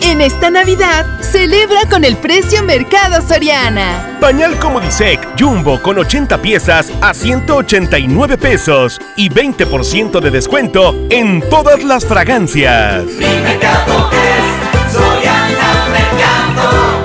En 0.00 0.20
esta 0.20 0.50
Navidad, 0.50 1.06
celebra 1.20 1.80
con 1.90 2.04
el 2.04 2.16
precio 2.16 2.62
Mercado 2.62 3.20
Soriana. 3.26 4.16
Pañal 4.20 4.58
Comodisec 4.58 5.20
Jumbo 5.38 5.82
con 5.82 5.98
80 5.98 6.40
piezas 6.40 6.92
a 7.00 7.12
189 7.12 8.38
pesos 8.38 9.00
y 9.16 9.28
20% 9.28 10.20
de 10.20 10.30
descuento 10.30 10.94
en 11.10 11.42
todas 11.48 11.82
las 11.82 12.06
fragancias. 12.06 13.04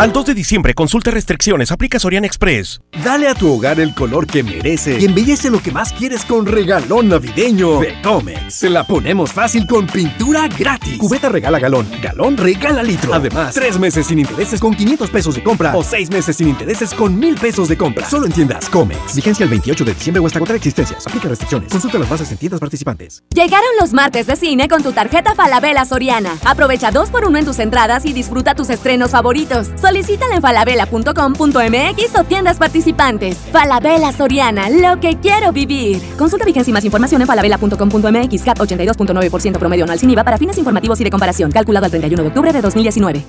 Al 0.04 0.12
2 0.12 0.26
de 0.26 0.34
diciembre, 0.34 0.74
consulta 0.74 1.12
restricciones, 1.12 1.72
aplica 1.72 1.98
Soriana 1.98 2.28
Express. 2.28 2.82
Dale 3.06 3.30
a 3.30 3.36
tu 3.36 3.50
hogar 3.50 3.80
el 3.80 3.96
color 3.96 4.28
que 4.28 4.44
merece 4.44 5.00
y 5.00 5.06
embellece 5.06 5.50
lo 5.50 5.64
que 5.64 5.72
más 5.72 5.94
quieres 5.94 6.26
con 6.26 6.46
regalón 6.46 7.08
navideño 7.08 7.80
de 7.80 8.02
Comex. 8.02 8.54
Se 8.54 8.70
la 8.70 8.84
ponemos 8.86 9.32
fácil 9.32 9.66
con 9.66 9.88
pintura 9.88 10.50
gratis. 10.50 10.98
Cubeta 10.98 11.30
regala 11.30 11.58
galón, 11.58 11.88
galón 12.02 12.36
regala 12.36 12.84
litro. 12.84 13.14
Además, 13.14 13.56
tres 13.56 13.80
meses 13.80 14.06
sin 14.06 14.20
intereses 14.20 14.60
con 14.60 14.76
500 14.76 15.10
pesos 15.10 15.36
de 15.36 15.42
compra 15.42 15.74
o 15.74 15.82
seis 15.82 16.10
meses 16.10 16.36
sin 16.36 16.50
intereses 16.50 16.94
con 16.94 17.18
1000 17.18 17.36
pesos 17.36 17.70
de 17.70 17.78
compra. 17.78 18.10
Solo 18.10 18.26
en 18.26 18.34
tiendas 18.34 18.70
Comex. 18.70 19.16
Vigencia 19.16 19.46
el 19.46 19.52
28 19.52 19.86
de 19.86 19.94
diciembre 19.94 20.20
o 20.20 20.28
hasta 20.28 20.40
contra 20.40 20.58
existencias. 20.58 21.08
Aplica 21.08 21.30
restricciones. 21.30 21.72
Consulta 21.72 21.98
las 21.98 22.10
bases 22.10 22.30
en 22.30 22.38
tiendas 22.38 22.60
participantes. 22.60 23.24
Llegaron 23.34 23.70
los 23.80 23.94
martes 23.94 24.28
de 24.28 24.36
cine 24.36 24.68
con 24.68 24.84
tu 24.84 24.92
tarjeta 24.92 25.34
Falabella 25.34 25.86
Soriana. 25.86 26.36
Aprovecha 26.44 26.92
dos 26.92 27.10
por 27.10 27.24
uno 27.24 27.38
en 27.38 27.46
tus 27.46 27.60
entradas 27.60 28.06
y 28.06 28.12
disfruta 28.12 28.54
tus 28.54 28.70
estrenos 28.70 29.12
favoritos. 29.12 29.70
Solicítala 29.94 30.38
en 30.38 30.42
falabella.com.mx 30.42 32.20
o 32.20 32.24
tiendas 32.24 32.58
participantes. 32.58 33.38
Falabella 33.52 34.12
Soriana, 34.12 34.68
lo 34.68 35.00
que 35.00 35.20
quiero 35.20 35.52
vivir. 35.52 36.02
Consulta 36.18 36.46
vigencia 36.46 36.72
y 36.72 36.74
más 36.74 36.84
información 36.84 37.22
en 37.22 37.28
falabella.com.mx. 37.28 38.42
CAT 38.42 38.58
82.9% 38.58 39.60
promedio 39.60 39.84
anual 39.84 40.00
sin 40.00 40.10
IVA 40.10 40.24
para 40.24 40.40
fines 40.40 40.58
informativos 40.58 41.00
y 41.00 41.04
de 41.04 41.12
comparación. 41.12 41.52
Calculado 41.52 41.86
el 41.86 41.92
31 41.92 42.24
de 42.24 42.28
octubre 42.28 42.52
de 42.52 42.62
2019. 42.62 43.24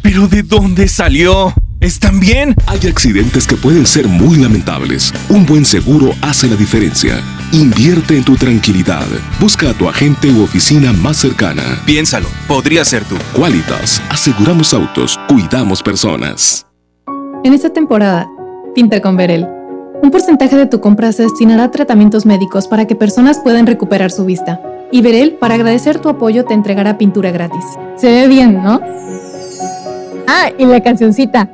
¿Pero 0.00 0.26
de 0.26 0.42
dónde 0.42 0.88
salió? 0.88 1.52
¿Están 1.84 2.18
bien? 2.18 2.54
Hay 2.66 2.88
accidentes 2.88 3.46
que 3.46 3.56
pueden 3.56 3.84
ser 3.84 4.08
muy 4.08 4.38
lamentables. 4.38 5.12
Un 5.28 5.44
buen 5.44 5.66
seguro 5.66 6.12
hace 6.22 6.48
la 6.48 6.56
diferencia. 6.56 7.20
Invierte 7.52 8.16
en 8.16 8.24
tu 8.24 8.36
tranquilidad. 8.36 9.04
Busca 9.38 9.68
a 9.68 9.74
tu 9.74 9.86
agente 9.86 10.30
u 10.30 10.42
oficina 10.42 10.94
más 10.94 11.18
cercana. 11.18 11.62
Piénsalo, 11.84 12.26
podría 12.48 12.86
ser 12.86 13.04
tú. 13.04 13.16
Qualitas, 13.36 14.00
aseguramos 14.08 14.72
autos, 14.72 15.20
cuidamos 15.28 15.82
personas. 15.82 16.66
En 17.44 17.52
esta 17.52 17.68
temporada, 17.68 18.30
pinta 18.74 19.02
con 19.02 19.18
Verel. 19.18 19.46
Un 20.02 20.10
porcentaje 20.10 20.56
de 20.56 20.64
tu 20.64 20.80
compra 20.80 21.12
se 21.12 21.24
destinará 21.24 21.64
a 21.64 21.70
tratamientos 21.70 22.24
médicos 22.24 22.66
para 22.66 22.86
que 22.86 22.96
personas 22.96 23.40
puedan 23.40 23.66
recuperar 23.66 24.10
su 24.10 24.24
vista. 24.24 24.58
Y 24.90 25.02
Verel, 25.02 25.34
para 25.34 25.56
agradecer 25.56 25.98
tu 25.98 26.08
apoyo, 26.08 26.46
te 26.46 26.54
entregará 26.54 26.96
pintura 26.96 27.30
gratis. 27.30 27.64
Se 27.98 28.06
ve 28.06 28.26
bien, 28.26 28.54
¿no? 28.54 28.80
Ah, 30.26 30.50
y 30.56 30.64
la 30.64 30.82
cancioncita. 30.82 31.53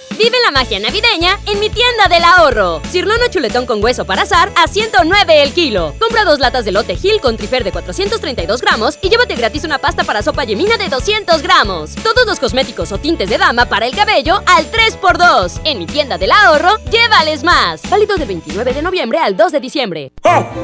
Magia 0.51 0.79
navideña 0.79 1.39
en 1.45 1.59
mi 1.59 1.69
tienda 1.69 2.07
del 2.09 2.23
ahorro. 2.23 2.81
Cirlono 2.91 3.27
chuletón 3.29 3.65
con 3.65 3.81
hueso 3.81 4.05
para 4.05 4.23
azar 4.23 4.51
a 4.55 4.67
109 4.67 5.43
el 5.43 5.53
kilo. 5.53 5.95
Compra 5.97 6.25
dos 6.25 6.39
latas 6.39 6.65
de 6.65 6.73
lote 6.73 6.95
Gil 6.95 7.21
con 7.21 7.37
trifer 7.37 7.63
de 7.63 7.71
432 7.71 8.61
gramos 8.61 8.99
y 9.01 9.09
llévate 9.09 9.35
gratis 9.35 9.63
una 9.63 9.77
pasta 9.77 10.03
para 10.03 10.21
sopa 10.21 10.43
yemina 10.43 10.77
de 10.77 10.89
200 10.89 11.41
gramos. 11.41 11.95
Todos 11.95 12.25
los 12.25 12.39
cosméticos 12.39 12.91
o 12.91 12.97
tintes 12.97 13.29
de 13.29 13.37
dama 13.37 13.65
para 13.65 13.85
el 13.85 13.95
cabello 13.95 14.41
al 14.45 14.69
3x2. 14.69 15.61
En 15.63 15.79
mi 15.79 15.85
tienda 15.85 16.17
del 16.17 16.31
ahorro, 16.31 16.77
llévales 16.91 17.43
más. 17.43 17.81
Válido 17.89 18.17
del 18.17 18.27
29 18.27 18.73
de 18.73 18.81
noviembre 18.81 19.19
al 19.19 19.37
2 19.37 19.51
de 19.53 19.59
diciembre. 19.59 20.11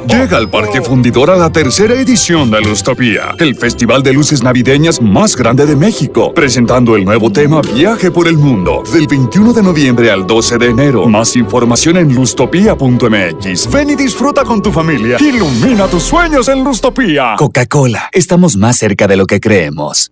Llega 0.08 0.38
al 0.38 0.50
Parque 0.50 0.82
Fundidor 0.82 1.30
a 1.30 1.38
la 1.38 1.52
tercera 1.52 1.93
edición 1.93 2.52
de 2.52 2.62
Lustopía, 2.62 3.36
el 3.39 3.56
festival 3.56 4.04
de 4.04 4.13
luces 4.13 4.43
navideñas 4.43 5.02
más 5.02 5.36
grande 5.36 5.65
de 5.65 5.76
México, 5.76 6.34
presentando 6.34 6.95
el 6.95 7.06
nuevo 7.06 7.32
tema 7.32 7.62
Viaje 7.62 8.12
por 8.12 8.28
el 8.28 8.38
Mundo, 8.38 8.84
del 8.91 9.08
21 9.08 9.54
de 9.54 9.63
noviembre 9.63 9.77
al 9.86 10.26
12 10.26 10.58
de 10.58 10.70
enero. 10.70 11.06
Más 11.06 11.36
información 11.36 11.98
en 11.98 12.13
lustopia.mx. 12.16 13.72
Ven 13.72 13.92
y 13.92 13.96
disfruta 13.96 14.44
con 14.44 14.62
tu 14.62 14.72
familia. 14.72 15.18
Ilumina 15.20 15.88
tus 15.88 16.02
sueños 16.04 16.48
en 16.48 16.63
Lustopía. 16.63 17.36
Coca-Cola, 17.38 18.10
estamos 18.12 18.58
más 18.58 18.78
cerca 18.78 19.08
de 19.08 19.18
lo 19.18 19.28
que 19.28 19.40
creemos. 19.40 20.12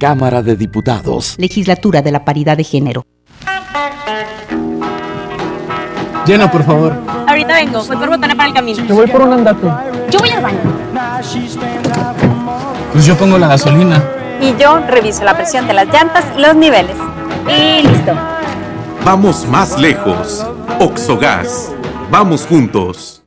Cámara 0.00 0.42
de 0.42 0.56
Diputados. 0.56 1.34
Legislatura 1.36 2.00
de 2.00 2.10
la 2.10 2.24
Paridad 2.24 2.56
de 2.56 2.64
Género. 2.64 3.04
Llena, 6.26 6.50
por 6.50 6.64
favor. 6.64 6.94
Ahorita 7.28 7.54
vengo, 7.54 7.84
voy 7.84 7.96
por 7.98 8.08
botana 8.08 8.34
para 8.34 8.48
el 8.48 8.54
camino. 8.54 8.86
Te 8.86 8.92
voy 8.94 9.06
por 9.06 9.20
un 9.20 9.34
andate. 9.34 9.66
Yo 10.10 10.18
voy 10.18 10.30
al 10.30 10.42
baño. 10.42 10.58
Pues 12.92 13.04
yo 13.04 13.14
pongo 13.18 13.36
la 13.36 13.48
gasolina. 13.48 14.02
Y 14.40 14.56
yo 14.56 14.80
reviso 14.88 15.22
la 15.22 15.36
presión 15.36 15.66
de 15.66 15.74
las 15.74 15.86
llantas 15.88 16.24
y 16.34 16.40
los 16.40 16.56
niveles. 16.56 16.96
Y 17.46 17.86
listo. 17.86 18.14
Vamos 19.04 19.46
más 19.46 19.78
lejos. 19.78 20.46
Oxogas. 20.78 21.72
Vamos 22.10 22.46
juntos. 22.46 23.19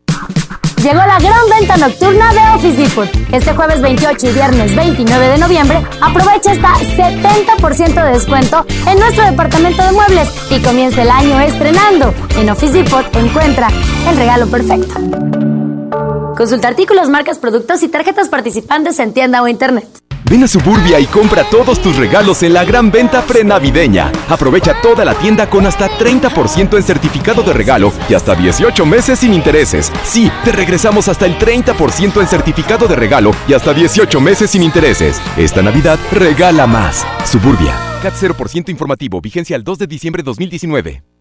Llegó 0.84 0.98
la 0.98 1.18
gran 1.18 1.50
venta 1.50 1.78
nocturna 1.78 2.34
de 2.34 2.42
Office 2.58 2.76
Depot. 2.76 3.10
Este 3.32 3.54
jueves 3.54 3.80
28 3.80 4.28
y 4.28 4.32
viernes 4.34 4.76
29 4.76 5.30
de 5.30 5.38
noviembre, 5.38 5.82
aprovecha 6.02 6.52
hasta 6.52 6.74
70% 6.98 8.04
de 8.04 8.12
descuento 8.12 8.66
en 8.86 9.00
nuestro 9.00 9.24
departamento 9.24 9.82
de 9.82 9.94
muebles 9.94 10.28
y 10.50 10.62
comienza 10.62 11.04
el 11.04 11.10
año 11.10 11.40
estrenando. 11.40 12.14
En 12.36 12.50
Office 12.50 12.74
Depot 12.74 13.06
encuentra 13.16 13.70
el 14.10 14.18
regalo 14.18 14.48
perfecto. 14.48 14.96
Consulta 16.36 16.68
artículos, 16.68 17.08
marcas, 17.08 17.38
productos 17.38 17.82
y 17.82 17.88
tarjetas 17.88 18.28
participantes 18.28 19.00
en 19.00 19.14
tienda 19.14 19.42
o 19.42 19.48
internet. 19.48 20.03
Ven 20.30 20.44
a 20.44 20.48
Suburbia 20.48 21.00
y 21.00 21.06
compra 21.06 21.44
todos 21.50 21.82
tus 21.82 21.98
regalos 21.98 22.44
en 22.44 22.54
la 22.54 22.64
gran 22.64 22.92
venta 22.92 23.22
prenavideña. 23.24 24.12
Aprovecha 24.30 24.82
toda 24.82 25.04
la 25.06 25.16
tienda 25.16 25.50
con 25.50 25.66
hasta 25.66 25.90
30% 25.90 26.78
en 26.78 26.84
certificado 26.84 27.44
de 27.44 27.54
regalo 27.54 27.92
y 28.10 28.14
hasta 28.14 28.34
18 28.34 28.86
meses 28.86 29.20
sin 29.20 29.34
intereses. 29.34 29.92
Sí, 30.06 30.32
te 30.44 30.52
regresamos 30.52 31.08
hasta 31.08 31.26
el 31.26 31.38
30% 31.38 32.22
en 32.22 32.28
certificado 32.28 32.88
de 32.88 32.96
regalo 32.96 33.32
y 33.48 33.54
hasta 33.54 33.74
18 33.74 34.20
meses 34.22 34.52
sin 34.52 34.64
intereses. 34.64 35.22
Esta 35.38 35.62
Navidad 35.62 36.00
regala 36.12 36.68
más. 36.68 37.06
Suburbia. 37.26 37.76
CAT 38.02 38.14
0% 38.14 38.70
informativo. 38.70 39.22
Vigencia 39.22 39.56
al 39.56 39.64
2 39.64 39.80
de 39.80 39.88
diciembre 39.88 40.24
de 40.24 40.28
2019. 40.28 41.13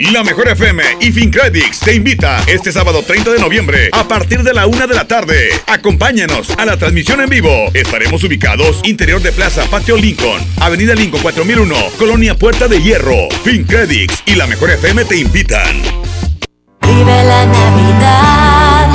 La 0.00 0.24
Mejor 0.24 0.48
FM 0.48 0.82
y 1.00 1.12
FinCredits 1.12 1.80
te 1.80 1.94
invita 1.94 2.42
este 2.46 2.72
sábado 2.72 3.02
30 3.02 3.32
de 3.32 3.38
noviembre 3.38 3.90
a 3.92 4.08
partir 4.08 4.42
de 4.42 4.54
la 4.54 4.66
una 4.66 4.86
de 4.86 4.94
la 4.94 5.06
tarde. 5.06 5.50
Acompáñanos 5.66 6.48
a 6.56 6.64
la 6.64 6.78
transmisión 6.78 7.20
en 7.20 7.28
vivo. 7.28 7.50
Estaremos 7.74 8.24
ubicados 8.24 8.80
interior 8.84 9.20
de 9.20 9.30
Plaza 9.30 9.62
Patio 9.70 9.98
Lincoln, 9.98 10.40
Avenida 10.58 10.94
Lincoln 10.94 11.20
4001, 11.20 11.74
Colonia 11.98 12.34
Puerta 12.34 12.66
de 12.66 12.80
Hierro. 12.80 13.28
FinCredits 13.44 14.22
y 14.24 14.36
La 14.36 14.46
Mejor 14.46 14.70
FM 14.70 15.04
te 15.04 15.18
invitan. 15.18 15.82
Vive 16.80 17.24
la 17.24 17.44
Navidad, 17.44 18.88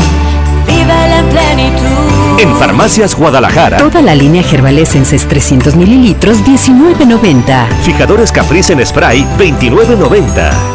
vive 0.65 1.20
en 1.20 1.30
plenitud. 1.30 2.41
En 2.41 2.58
Farmacias 2.58 3.13
Guadalajara. 3.13 3.78
Toda 3.78 4.02
la 4.02 4.15
línea 4.15 4.41
Herbalesenses 4.41 5.28
300 5.28 5.76
mililitros, 5.76 6.44
19.90. 6.44 7.68
Fijadores 7.84 8.32
Caprice 8.32 8.74
en 8.74 8.84
spray, 8.84 9.24
29.90. 9.38 10.75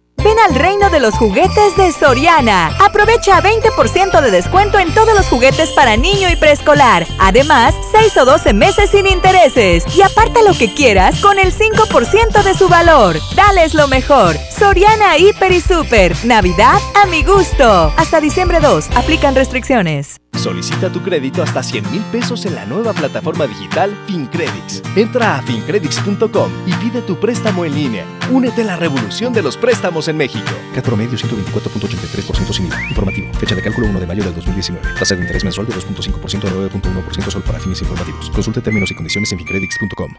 Ven 0.23 0.37
al 0.47 0.53
reino 0.53 0.89
de 0.91 0.99
los 0.99 1.15
juguetes 1.15 1.75
de 1.77 1.91
Soriana. 1.91 2.67
Aprovecha 2.79 3.41
20% 3.41 4.21
de 4.21 4.29
descuento 4.29 4.77
en 4.77 4.93
todos 4.93 5.15
los 5.15 5.27
juguetes 5.27 5.71
para 5.71 5.97
niño 5.97 6.29
y 6.29 6.35
preescolar. 6.35 7.07
Además, 7.17 7.73
6 7.91 8.17
o 8.17 8.25
12 8.25 8.53
meses 8.53 8.91
sin 8.91 9.07
intereses. 9.07 9.83
Y 9.95 10.03
aparta 10.03 10.43
lo 10.43 10.53
que 10.53 10.73
quieras 10.75 11.19
con 11.21 11.39
el 11.39 11.51
5% 11.51 12.43
de 12.43 12.53
su 12.53 12.69
valor. 12.69 13.17
Dales 13.35 13.73
lo 13.73 13.87
mejor. 13.87 14.35
Soriana 14.57 15.17
Hiper 15.17 15.51
y 15.53 15.61
Super. 15.61 16.15
Navidad 16.23 16.79
a 17.01 17.07
mi 17.07 17.23
gusto. 17.23 17.91
Hasta 17.97 18.21
diciembre 18.21 18.59
2. 18.59 18.89
Aplican 18.95 19.33
restricciones. 19.33 20.20
Solicita 20.37 20.89
tu 20.91 21.01
crédito 21.01 21.43
hasta 21.43 21.61
100 21.61 21.91
mil 21.91 22.01
pesos 22.11 22.45
en 22.45 22.55
la 22.55 22.65
nueva 22.65 22.93
plataforma 22.93 23.45
digital 23.45 23.95
FinCredits. 24.07 24.81
Entra 24.95 25.37
a 25.37 25.41
fincredits.com 25.43 26.51
y 26.65 26.73
pide 26.73 27.01
tu 27.01 27.19
préstamo 27.19 27.63
en 27.65 27.75
línea. 27.75 28.05
Únete 28.31 28.61
a 28.63 28.65
la 28.65 28.75
revolución 28.75 29.33
de 29.33 29.43
los 29.43 29.55
préstamos 29.57 30.07
en 30.07 30.17
México. 30.17 30.51
CAT 30.73 30.83
promedio 30.85 31.17
124.83% 31.17 32.53
sin 32.53 32.65
IVA. 32.65 32.81
Informativo. 32.89 33.33
Fecha 33.35 33.55
de 33.55 33.61
cálculo 33.61 33.87
1 33.87 33.99
de 33.99 34.07
mayo 34.07 34.23
del 34.23 34.33
2019. 34.33 34.95
Tasa 34.97 35.15
de 35.15 35.21
interés 35.21 35.43
mensual 35.43 35.67
de 35.67 35.73
2.5% 35.73 36.47
a 36.47 36.51
9.1% 36.71 37.29
solo 37.29 37.45
para 37.45 37.59
fines 37.59 37.81
informativos. 37.81 38.29
Consulte 38.31 38.61
términos 38.61 38.89
y 38.89 38.95
condiciones 38.95 39.31
en 39.31 39.37
fincredits.com. 39.37 40.15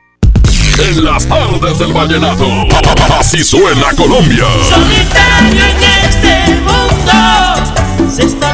En 0.79 1.05
las 1.05 1.27
tardes 1.27 1.79
del 1.79 1.93
vallenato. 1.93 2.47
Así 3.19 3.43
suena 3.43 3.93
Colombia. 3.97 4.45
Solitario 4.69 5.65
en 5.65 5.83
este 6.05 6.61
mundo 6.61 8.11
se 8.11 8.25
está 8.25 8.52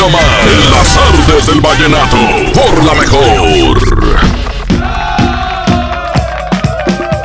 nomás. 0.00 0.22
En 0.46 0.70
las 0.70 0.94
tardes 0.94 1.46
del 1.46 1.60
vallenato. 1.60 2.16
Por 2.54 2.84
la 2.84 2.94
mejor. 2.94 3.78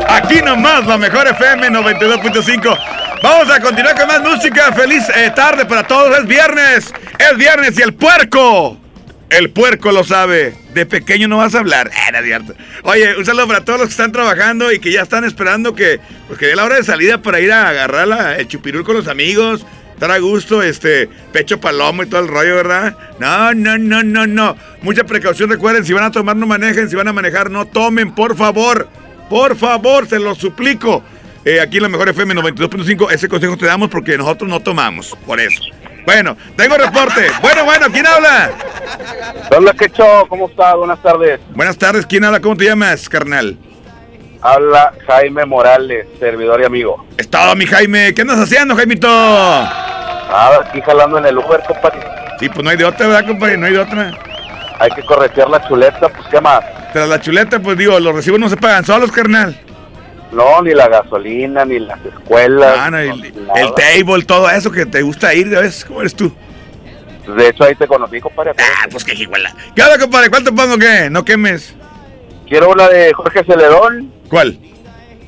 Aquí 0.10 0.42
nomás, 0.44 0.86
la 0.86 0.98
mejor 0.98 1.28
FM 1.28 1.70
92.5. 1.70 2.78
Vamos 3.24 3.50
a 3.54 3.60
continuar 3.60 3.96
con 3.96 4.08
más 4.08 4.22
música. 4.22 4.72
Feliz 4.74 5.04
eh, 5.16 5.32
tarde 5.36 5.66
para 5.66 5.84
todos. 5.88 6.18
Es 6.20 6.26
viernes. 6.28 6.94
Es 7.18 7.38
viernes 7.38 7.78
y 7.80 7.82
el 7.82 7.94
puerco. 7.94 8.78
El 9.30 9.50
puerco 9.52 9.92
lo 9.92 10.04
sabe. 10.04 10.56
De 10.74 10.86
pequeño 10.86 11.28
no 11.28 11.38
vas 11.38 11.56
a 11.56 11.60
hablar. 11.60 11.90
No 12.12 12.20
es 12.20 12.26
cierto. 12.26 12.54
Oye, 12.84 13.16
un 13.18 13.26
saludo 13.26 13.48
para 13.48 13.62
todos 13.66 13.80
los 13.80 13.88
que 13.88 13.92
están 13.92 14.12
trabajando 14.12 14.72
y 14.72 14.80
que 14.80 14.92
ya 14.92 15.02
están 15.02 15.24
esperando 15.24 15.74
que, 15.74 16.00
pues, 16.28 16.38
que 16.40 16.48
dé 16.48 16.56
la 16.56 16.66
hora 16.66 16.76
de 16.76 16.84
salida 16.84 17.22
para 17.22 17.40
ir 17.40 17.52
a 17.52 17.70
agarrar 17.70 18.08
la- 18.08 18.36
el 18.36 18.48
chupirul 18.48 18.84
con 18.84 18.96
los 18.96 19.08
amigos. 19.08 19.66
Estar 19.96 20.12
a 20.12 20.18
gusto, 20.18 20.62
este, 20.62 21.08
pecho 21.32 21.62
palomo 21.62 22.04
y 22.04 22.08
todo 22.08 22.20
el 22.20 22.28
rollo, 22.28 22.56
¿verdad? 22.56 22.98
No, 23.18 23.54
no, 23.54 23.78
no, 23.78 24.04
no, 24.04 24.28
no. 24.28 24.58
Mucha 24.82 25.06
precaución, 25.06 25.50
recuerden, 25.50 25.86
si 25.86 25.94
van 25.94 26.04
a 26.04 26.12
tomar 26.12 26.36
no 26.36 26.46
manejen, 26.46 26.90
si 26.90 26.98
van 26.98 27.08
a 27.08 27.14
manejar 27.14 27.50
no 27.50 27.66
tomen, 27.66 28.14
por 28.14 28.36
favor. 28.36 28.90
Por 29.30 29.56
favor, 29.56 30.06
se 30.06 30.20
los 30.20 30.38
suplico. 30.38 31.02
Eh, 31.46 31.62
aquí 31.62 31.78
en 31.78 31.84
la 31.84 31.90
mejor 31.90 32.10
FM 32.10 32.36
92.5, 32.36 33.10
ese 33.10 33.30
consejo 33.30 33.56
te 33.56 33.68
damos 33.68 33.90
porque 33.90 34.18
nosotros 34.18 34.50
no 34.50 34.60
tomamos, 34.60 35.16
por 35.26 35.40
eso. 35.40 35.64
Bueno, 36.06 36.36
tengo 36.58 36.76
reporte. 36.76 37.28
Bueno, 37.42 37.64
bueno, 37.64 37.88
¿quién 37.90 38.06
habla? 38.06 38.52
Hola, 39.56 39.74
Quecho, 39.74 40.26
¿cómo 40.28 40.50
estás? 40.50 40.76
Buenas 40.76 41.02
tardes. 41.02 41.40
Buenas 41.56 41.78
tardes, 41.78 42.06
¿quién 42.06 42.26
habla? 42.26 42.42
¿Cómo 42.42 42.58
te 42.58 42.66
llamas, 42.66 43.08
carnal? 43.08 43.58
Habla 44.46 44.94
Jaime 45.08 45.44
Morales, 45.44 46.06
servidor 46.20 46.62
y 46.62 46.66
amigo. 46.66 47.04
Es 47.18 47.28
todo, 47.28 47.56
mi 47.56 47.66
Jaime. 47.66 48.14
¿Qué 48.14 48.22
andas 48.22 48.38
haciendo, 48.38 48.76
Jaimito? 48.76 49.08
Ah, 49.10 50.60
aquí 50.64 50.80
jalando 50.82 51.18
en 51.18 51.26
el 51.26 51.36
Uber, 51.40 51.64
compadre. 51.66 52.00
Sí, 52.40 52.48
pues 52.50 52.64
no 52.64 52.70
hay 52.70 52.78
de 52.78 52.86
otra, 52.86 53.08
¿verdad, 53.08 53.26
compadre? 53.26 53.58
No 53.58 53.66
hay 53.66 53.74
de 53.74 53.80
otra. 53.80 54.12
Hay 54.78 54.92
que 54.92 55.02
corretear 55.04 55.50
la 55.50 55.68
chuleta, 55.68 56.10
pues, 56.10 56.28
¿qué 56.30 56.40
más? 56.40 56.60
Tras 56.94 57.10
la 57.10 57.20
chuleta, 57.20 57.60
pues 57.60 57.76
digo, 57.76 58.00
los 58.00 58.14
recibos 58.14 58.40
no 58.40 58.48
se 58.48 58.58
pagan 58.58 58.86
solos, 58.86 59.12
carnal. 59.12 59.60
No, 60.32 60.62
ni 60.62 60.76
la 60.76 60.90
gasolina, 60.90 61.66
ni 61.66 61.80
las 61.80 62.00
escuelas. 62.06 62.76
Ah, 62.78 62.92
no, 62.92 63.00
el, 63.00 63.34
el 63.56 63.74
table, 63.74 64.26
todo 64.26 64.48
eso 64.52 64.72
que 64.72 64.86
te 64.86 65.02
gusta 65.02 65.34
ir, 65.34 65.52
¿sabes? 65.52 65.84
¿Cómo 65.86 66.02
eres 66.02 66.16
tú? 66.16 66.32
De 67.36 67.48
hecho, 67.48 67.64
ahí 67.64 67.74
te 67.74 67.88
conocí, 67.88 68.22
compadre. 68.22 68.52
Ah, 68.60 68.86
pues 68.92 69.04
qué 69.04 69.16
iguala. 69.16 69.56
¿Qué 69.76 69.82
onda, 69.82 69.98
compadre? 69.98 70.30
¿Cuál 70.30 70.44
te 70.44 70.52
pongo 70.52 70.78
qué? 70.78 71.10
No 71.10 71.26
quemes. 71.26 71.74
Quiero 72.48 72.70
una 72.72 72.88
de 72.88 73.14
Jorge 73.14 73.44
Celedón. 73.44 74.12
¿Cuál? 74.30 74.58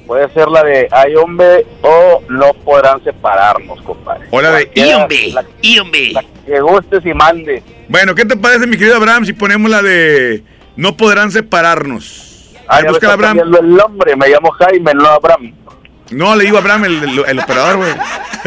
Puede 0.06 0.32
ser 0.34 0.48
la 0.48 0.64
de 0.64 0.88
Hay 0.92 1.16
hombre 1.16 1.66
o 1.82 2.24
No 2.30 2.54
podrán 2.64 3.04
separarnos, 3.04 3.82
compadre. 3.82 4.28
O 4.32 4.42
la 4.42 4.52
de 4.52 4.72
la- 4.76 4.86
Iombe. 4.86 5.32
la 6.14 6.24
que 6.46 6.60
gustes 6.62 7.06
y 7.06 7.14
mande. 7.14 7.62
Bueno, 7.90 8.16
¿qué 8.16 8.24
te 8.26 8.38
parece, 8.38 8.68
mi 8.68 8.78
querido 8.78 8.96
Abraham, 8.96 9.26
si 9.26 9.34
ponemos 9.34 9.70
la 9.70 9.82
de 9.82 10.44
No 10.76 10.96
podrán 10.96 11.32
separarnos? 11.32 12.54
Ah, 12.68 12.82
busca 12.88 13.14
Abraham. 13.14 13.40
el 13.40 13.76
nombre, 13.76 14.16
me 14.16 14.28
llamo 14.30 14.52
Jaime, 14.52 14.94
no 14.94 15.08
Abraham. 15.08 15.54
No, 16.12 16.36
le 16.36 16.46
digo 16.46 16.58
a 16.58 16.62
Abraham, 16.62 16.86
el, 16.86 17.04
el- 17.04 17.26
el 17.28 17.40
operador, 17.40 17.78
güey. 17.78 17.92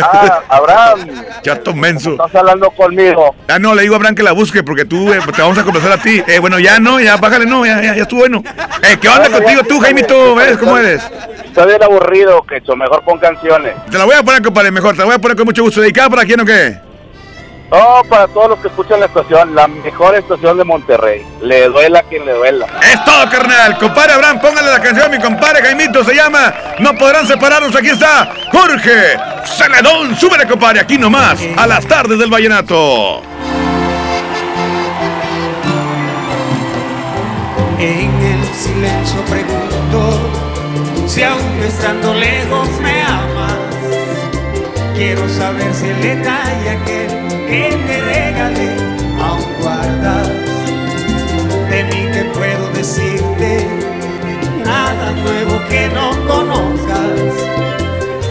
Ah, 0.03 0.41
Abraham. 0.49 1.01
Chato 1.43 1.75
menso. 1.75 2.13
Estás 2.13 2.35
hablando 2.35 2.71
conmigo. 2.71 3.35
Ah, 3.49 3.59
no, 3.59 3.75
le 3.75 3.83
digo 3.83 3.95
a 3.95 3.97
Abraham 3.97 4.15
que 4.15 4.23
la 4.23 4.33
busque 4.33 4.63
porque 4.63 4.85
tú 4.85 5.13
eh, 5.13 5.21
te 5.35 5.43
vamos 5.43 5.59
a 5.59 5.63
conversar 5.65 5.93
a 5.93 5.99
ti. 5.99 6.23
Eh, 6.27 6.39
bueno, 6.39 6.59
ya 6.59 6.79
no, 6.79 7.01
ya 7.01 7.17
bájale, 7.19 7.45
no, 7.47 7.67
ya, 7.67 7.83
ya, 7.83 7.95
ya 7.97 8.03
estuvo 8.03 8.21
bueno. 8.21 8.43
Eh, 8.83 8.97
¿qué 9.01 9.09
onda 9.09 9.29
Bueno, 9.29 9.37
contigo 9.39 9.61
ya, 9.63 9.69
tú, 9.69 9.83
ya, 9.85 10.35
¿Ves 10.45 10.59
cómo 10.59 10.79
eres? 10.79 11.03
Está 11.45 11.67
bien 11.67 11.83
aburrido, 11.83 12.43
Quecho, 12.47 12.75
mejor 12.77 13.03
pon 13.05 13.19
canciones. 13.19 13.75
Te 13.91 13.99
la 13.99 14.05
voy 14.05 14.15
a 14.15 14.23
poner, 14.23 14.43
compadre, 14.43 14.71
mejor. 14.71 14.93
Te 14.93 14.99
la 15.01 15.05
voy 15.07 15.15
a 15.15 15.19
poner 15.19 15.37
con 15.37 15.47
mucho 15.47 15.63
gusto. 15.63 15.81
¿Dedicada 15.81 16.09
para 16.09 16.25
quién 16.25 16.41
o 16.41 16.45
qué? 16.45 16.79
No, 17.71 18.03
para 18.09 18.27
todos 18.27 18.51
los 18.51 18.59
que 18.59 18.67
escuchan 18.67 18.99
la 18.99 19.07
estación, 19.07 19.55
la 19.55 19.69
mejor 19.69 20.17
estación 20.17 20.59
de 20.59 20.65
Monterrey. 20.65 21.25
Le 21.41 21.69
duela 21.69 22.01
a 22.01 22.03
quien 22.03 22.27
le 22.27 22.33
duela. 22.33 22.67
Es 22.83 23.05
todo, 23.05 23.31
carnal. 23.31 23.79
Compadre 23.79 24.15
Abraham, 24.15 24.41
póngale 24.41 24.71
la 24.71 24.81
canción 24.81 25.07
a 25.07 25.17
mi 25.17 25.23
compadre 25.23 25.63
Jaimito. 25.63 26.03
Se 26.03 26.13
llama 26.15 26.53
No 26.81 26.97
podrán 26.97 27.29
separarnos. 27.29 27.75
Aquí 27.77 27.91
está 27.91 28.29
Jorge 28.51 29.17
Celedón. 29.45 30.17
Súbele, 30.17 30.49
compadre. 30.49 30.81
Aquí 30.81 30.99
nomás. 30.99 31.39
A 31.57 31.67
las 31.69 31.87
tardes 31.87 32.19
del 32.19 32.29
vallenato. 32.29 33.23
En 37.79 38.11
el 38.21 38.45
silencio 38.53 39.25
pregunto 39.27 40.31
si 41.07 41.23
aún 41.23 41.63
estando 41.63 42.15
lejos 42.15 42.69
me 42.81 43.03
amas. 43.03 43.55
Quiero 44.97 45.27
saber 45.29 45.73
si 45.73 45.87
el 45.87 46.01
detalle 46.03 46.71
aquel 46.71 47.30
que 47.51 47.77
te 47.89 48.01
regalé 48.01 48.71
aún 49.21 49.45
guardas. 49.61 50.29
De 51.69 51.85
mí 51.85 52.03
que 52.15 52.23
puedo 52.33 52.71
decirte 52.71 53.67
nada 54.65 55.11
nuevo 55.25 55.61
que 55.69 55.89
no 55.89 56.11
conozcas. 56.29 57.33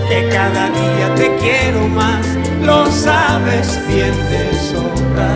Que 0.07 0.29
cada 0.29 0.69
día 0.69 1.07
te 1.15 1.35
quiero 1.35 1.87
más, 1.89 2.25
lo 2.63 2.85
sabes 2.89 3.67
bien 3.87 4.15
de 4.31 4.45
sobra. 4.69 5.31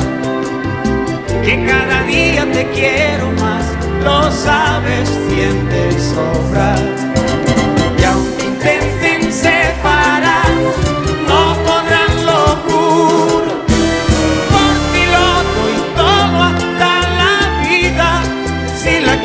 Que 1.44 1.66
cada 1.66 2.04
día 2.04 2.50
te 2.54 2.66
quiero 2.72 3.32
más, 3.44 3.66
lo 4.02 4.32
sabes 4.32 5.10
bien 5.30 5.58
de 5.70 5.92
sobra. 6.14 6.76
Y 8.00 8.04
aunque 8.06 8.46
intenten 8.46 9.32
separar, 9.32 10.54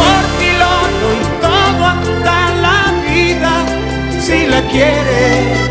Por 0.00 0.22
piloto 0.40 1.06
y 1.20 1.24
todo 1.40 1.82
hasta 1.94 2.36
la 2.66 2.78
vida, 3.08 3.52
si 4.20 4.46
la 4.46 4.60
quieres. 4.72 5.64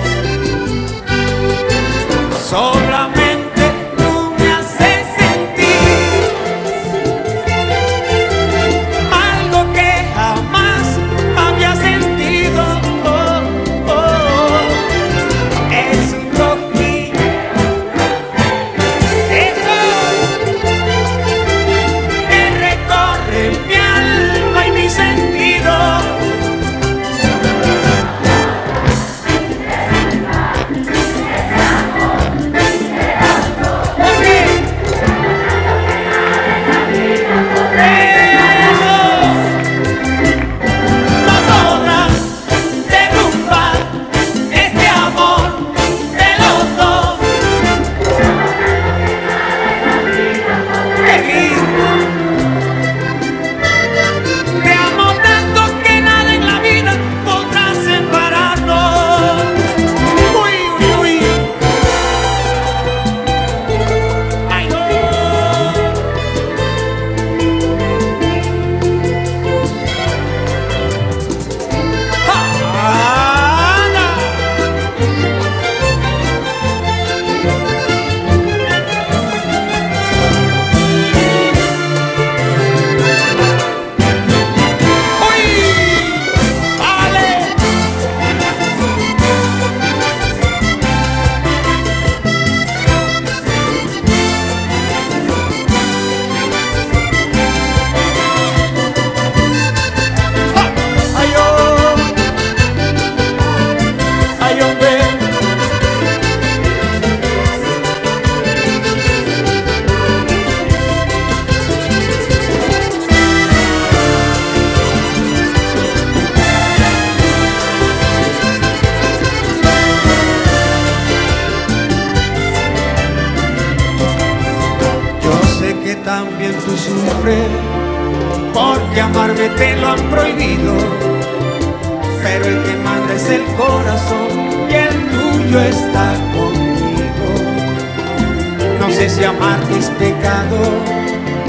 No 138.80 138.92
sé 138.92 139.10
si 139.10 139.24
amarte 139.24 139.78
es 139.78 139.90
pecado, 139.92 140.60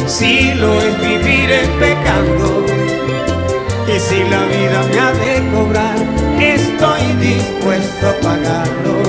si 0.07 0.54
lo 0.54 0.80
es 0.80 1.00
vivir 1.00 1.50
es 1.50 1.68
pecando. 1.80 2.64
Y 3.87 3.98
si 3.98 4.24
la 4.24 4.44
vida 4.44 4.83
me 4.90 4.98
ha 4.98 5.12
de 5.12 5.50
cobrar, 5.50 5.96
estoy 6.40 7.12
dispuesto 7.20 8.09
a 8.09 8.14
pagarlo. 8.20 9.02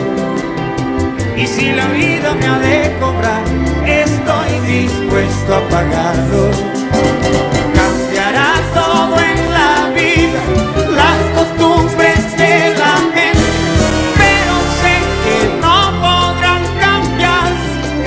Y 1.38 1.48
si 1.48 1.72
la 1.72 1.88
vida 1.88 2.34
me 2.36 2.46
ha 2.46 2.60
de 2.60 2.96
cobrar, 3.00 3.44
estoy 3.86 4.60
dispuesto 4.68 5.56
a 5.56 5.70
pagarlo. 5.70 6.75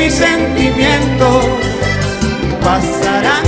Mis 0.09 0.14
sentimientos. 0.14 1.44
Pasarán 2.62 3.47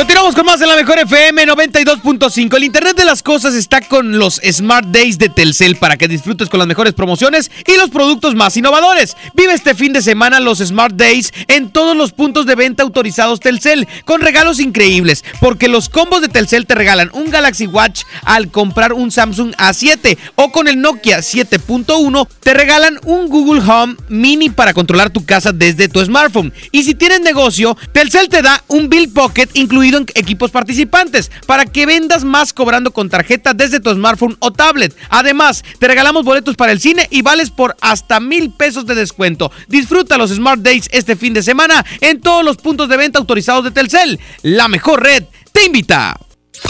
Continuamos 0.00 0.34
con 0.34 0.46
más 0.46 0.58
en 0.62 0.68
la 0.68 0.76
mejor 0.76 0.98
FM 0.98 1.46
92.5. 1.46 2.56
El 2.56 2.64
Internet 2.64 2.96
de 2.96 3.04
las 3.04 3.22
Cosas 3.22 3.52
está 3.52 3.82
con 3.82 4.16
los 4.18 4.40
Smart 4.50 4.86
Days 4.86 5.18
de 5.18 5.28
Telcel 5.28 5.76
para 5.76 5.98
que 5.98 6.08
disfrutes 6.08 6.48
con 6.48 6.56
las 6.56 6.66
mejores 6.66 6.94
promociones 6.94 7.50
y 7.66 7.76
los 7.76 7.90
productos 7.90 8.34
más 8.34 8.56
innovadores. 8.56 9.14
Vive 9.34 9.52
este 9.52 9.74
fin 9.74 9.92
de 9.92 10.00
semana 10.00 10.40
los 10.40 10.60
Smart 10.60 10.94
Days 10.94 11.34
en 11.48 11.68
todos 11.68 11.94
los 11.94 12.12
puntos 12.12 12.46
de 12.46 12.54
venta 12.54 12.82
autorizados 12.82 13.40
Telcel 13.40 13.86
con 14.06 14.22
regalos 14.22 14.58
increíbles 14.58 15.22
porque 15.38 15.68
los 15.68 15.90
combos 15.90 16.22
de 16.22 16.28
Telcel 16.28 16.64
te 16.64 16.76
regalan 16.76 17.10
un 17.12 17.28
Galaxy 17.28 17.66
Watch 17.66 18.04
al 18.24 18.50
comprar 18.50 18.94
un 18.94 19.10
Samsung 19.10 19.54
A7 19.56 20.16
o 20.36 20.50
con 20.50 20.66
el 20.66 20.80
Nokia 20.80 21.18
7.1 21.18 22.26
te 22.40 22.54
regalan 22.54 22.98
un 23.04 23.28
Google 23.28 23.60
Home 23.70 23.96
Mini 24.08 24.48
para 24.48 24.72
controlar 24.72 25.10
tu 25.10 25.26
casa 25.26 25.52
desde 25.52 25.88
tu 25.88 26.02
smartphone. 26.02 26.54
Y 26.72 26.84
si 26.84 26.94
tienes 26.94 27.20
negocio, 27.20 27.76
Telcel 27.92 28.30
te 28.30 28.40
da 28.40 28.64
un 28.68 28.88
Bill 28.88 29.10
Pocket 29.10 29.50
incluido 29.52 29.89
en 29.98 30.06
equipos 30.14 30.50
participantes 30.50 31.30
para 31.46 31.64
que 31.64 31.86
vendas 31.86 32.24
más 32.24 32.52
cobrando 32.52 32.92
con 32.92 33.08
tarjeta 33.08 33.54
desde 33.54 33.80
tu 33.80 33.92
smartphone 33.92 34.36
o 34.40 34.52
tablet. 34.52 34.96
Además, 35.08 35.64
te 35.78 35.88
regalamos 35.88 36.24
boletos 36.24 36.56
para 36.56 36.72
el 36.72 36.80
cine 36.80 37.06
y 37.10 37.22
vales 37.22 37.50
por 37.50 37.76
hasta 37.80 38.20
mil 38.20 38.50
pesos 38.50 38.86
de 38.86 38.94
descuento. 38.94 39.50
Disfruta 39.68 40.18
los 40.18 40.30
Smart 40.30 40.60
Days 40.60 40.88
este 40.92 41.16
fin 41.16 41.34
de 41.34 41.42
semana 41.42 41.84
en 42.00 42.20
todos 42.20 42.44
los 42.44 42.56
puntos 42.56 42.88
de 42.88 42.96
venta 42.96 43.18
autorizados 43.18 43.64
de 43.64 43.70
Telcel. 43.70 44.20
La 44.42 44.68
mejor 44.68 45.02
red 45.02 45.24
te 45.52 45.64
invita. 45.64 46.16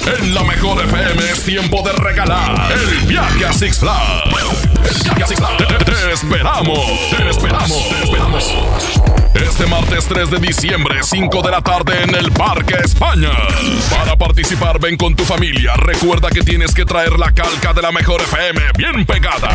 En 0.07 0.35
la 0.35 0.45
mejor 0.45 0.85
FM 0.85 1.31
es 1.31 1.43
tiempo 1.43 1.83
de 1.83 1.93
regalar 1.93 2.73
el 2.73 3.07
viaje 3.07 3.45
a 3.45 3.53
Six 3.53 3.79
Flags. 3.79 4.31
Te 5.85 6.13
esperamos. 6.13 6.79
Te 7.17 7.31
esperamos. 7.31 7.89
Te 7.89 8.05
esperamos. 8.05 9.20
Este 9.61 9.71
martes 9.71 10.07
3 10.07 10.31
de 10.31 10.39
diciembre, 10.39 11.01
5 11.03 11.43
de 11.43 11.51
la 11.51 11.61
tarde 11.61 12.03
en 12.03 12.15
el 12.15 12.33
Parque 12.33 12.77
España. 12.83 13.29
Para 13.91 14.17
participar, 14.17 14.81
ven 14.81 14.97
con 14.97 15.15
tu 15.15 15.23
familia. 15.23 15.75
Recuerda 15.77 16.31
que 16.31 16.41
tienes 16.41 16.73
que 16.73 16.87
traer 16.87 17.19
la 17.19 17.31
calca 17.31 17.75
de 17.75 17.83
la 17.83 17.93
mejor 17.93 18.23
FM 18.23 18.59
bien 18.79 19.05
pegada. 19.05 19.51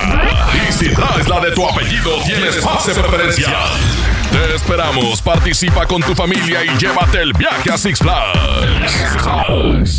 Y 0.54 0.72
si 0.72 0.90
traes 0.90 1.28
la 1.28 1.40
de 1.40 1.54
tu 1.54 1.68
apellido, 1.68 2.22
tienes 2.24 2.58
pase 2.58 2.94
preferencial. 2.94 3.56
Te 4.32 4.54
esperamos, 4.56 5.24
participa 5.24 5.88
con 5.88 6.04
tu 6.04 6.14
familia 6.14 6.64
y 6.64 6.78
llévate 6.78 7.24
el 7.24 7.34
viaje 7.34 7.72
a 7.72 7.78
Six 7.80 7.98
Flags. 7.98 9.08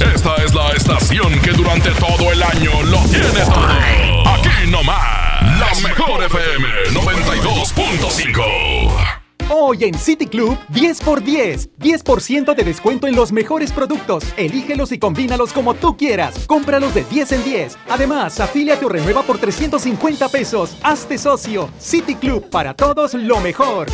Esta 0.01 0.37
es 0.37 0.55
la 0.55 0.71
estación 0.71 1.37
que 1.41 1.51
durante 1.51 1.91
todo 1.91 2.31
el 2.31 2.45
año 2.45 2.81
lo 2.85 3.01
tiene 3.09 3.41
todo. 3.45 4.29
Aquí 4.29 4.71
nomás, 4.71 5.43
la 5.59 5.73
mejor 5.83 6.23
FM 6.23 6.69
92.5. 6.93 9.06
Hoy 9.49 9.85
en 9.85 9.95
City 9.97 10.27
Club, 10.27 10.59
10 10.71 11.03
por 11.03 11.23
10. 11.23 11.71
10% 11.79 12.55
de 12.55 12.65
descuento 12.65 13.07
en 13.07 13.15
los 13.15 13.31
mejores 13.31 13.71
productos. 13.71 14.25
Elígelos 14.37 14.91
y 14.91 14.99
combínalos 14.99 15.53
como 15.53 15.75
tú 15.75 15.97
quieras. 15.97 16.47
Cómpralos 16.49 16.93
de 16.95 17.05
10 17.05 17.33
en 17.33 17.45
10. 17.45 17.79
Además, 17.89 18.41
afíliate 18.41 18.85
o 18.85 18.89
renueva 18.89 19.23
por 19.23 19.39
350 19.39 20.29
pesos. 20.31 20.77
Hazte 20.83 21.17
socio. 21.17 21.71
City 21.79 22.17
Club, 22.17 22.51
para 22.51 22.75
todos 22.75 23.15
lo 23.15 23.41
mejor. 23.41 23.87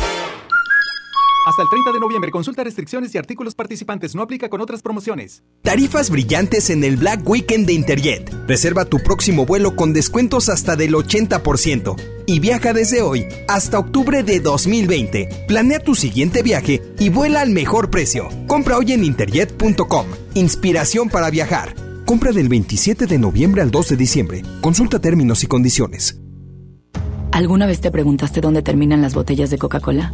Hasta 1.45 1.61
el 1.61 1.69
30 1.69 1.91
de 1.91 1.99
noviembre, 1.99 2.31
consulta 2.31 2.63
restricciones 2.63 3.13
y 3.13 3.17
artículos 3.17 3.53
participantes. 3.53 4.15
No 4.15 4.21
aplica 4.21 4.47
con 4.47 4.61
otras 4.61 4.81
promociones. 4.81 5.43
Tarifas 5.61 6.09
brillantes 6.09 6.69
en 6.69 6.83
el 6.85 6.95
Black 6.95 7.27
Weekend 7.27 7.67
de 7.67 7.73
Interjet. 7.73 8.33
Reserva 8.47 8.85
tu 8.85 8.99
próximo 8.99 9.45
vuelo 9.45 9.75
con 9.75 9.91
descuentos 9.91 10.47
hasta 10.47 10.77
del 10.77 10.93
80% 10.93 11.95
y 12.27 12.39
viaja 12.39 12.71
desde 12.71 13.01
hoy 13.01 13.25
hasta 13.49 13.79
octubre 13.79 14.23
de 14.23 14.39
2020. 14.39 15.45
Planea 15.47 15.79
tu 15.79 15.95
siguiente 15.95 16.43
viaje 16.43 16.81
y 16.97 17.09
vuela 17.09 17.41
al 17.41 17.49
mejor 17.49 17.89
precio. 17.89 18.29
Compra 18.47 18.77
hoy 18.77 18.93
en 18.93 19.03
interjet.com. 19.03 20.07
Inspiración 20.35 21.09
para 21.09 21.29
viajar. 21.29 21.75
Compra 22.05 22.31
del 22.31 22.47
27 22.47 23.05
de 23.05 23.17
noviembre 23.17 23.61
al 23.61 23.69
2 23.69 23.89
de 23.89 23.97
diciembre. 23.97 24.43
Consulta 24.61 24.99
términos 24.99 25.43
y 25.43 25.47
condiciones. 25.47 26.21
¿Alguna 27.33 27.65
vez 27.65 27.81
te 27.81 27.91
preguntaste 27.91 28.39
dónde 28.39 28.61
terminan 28.61 29.01
las 29.01 29.13
botellas 29.13 29.49
de 29.49 29.57
Coca-Cola? 29.57 30.13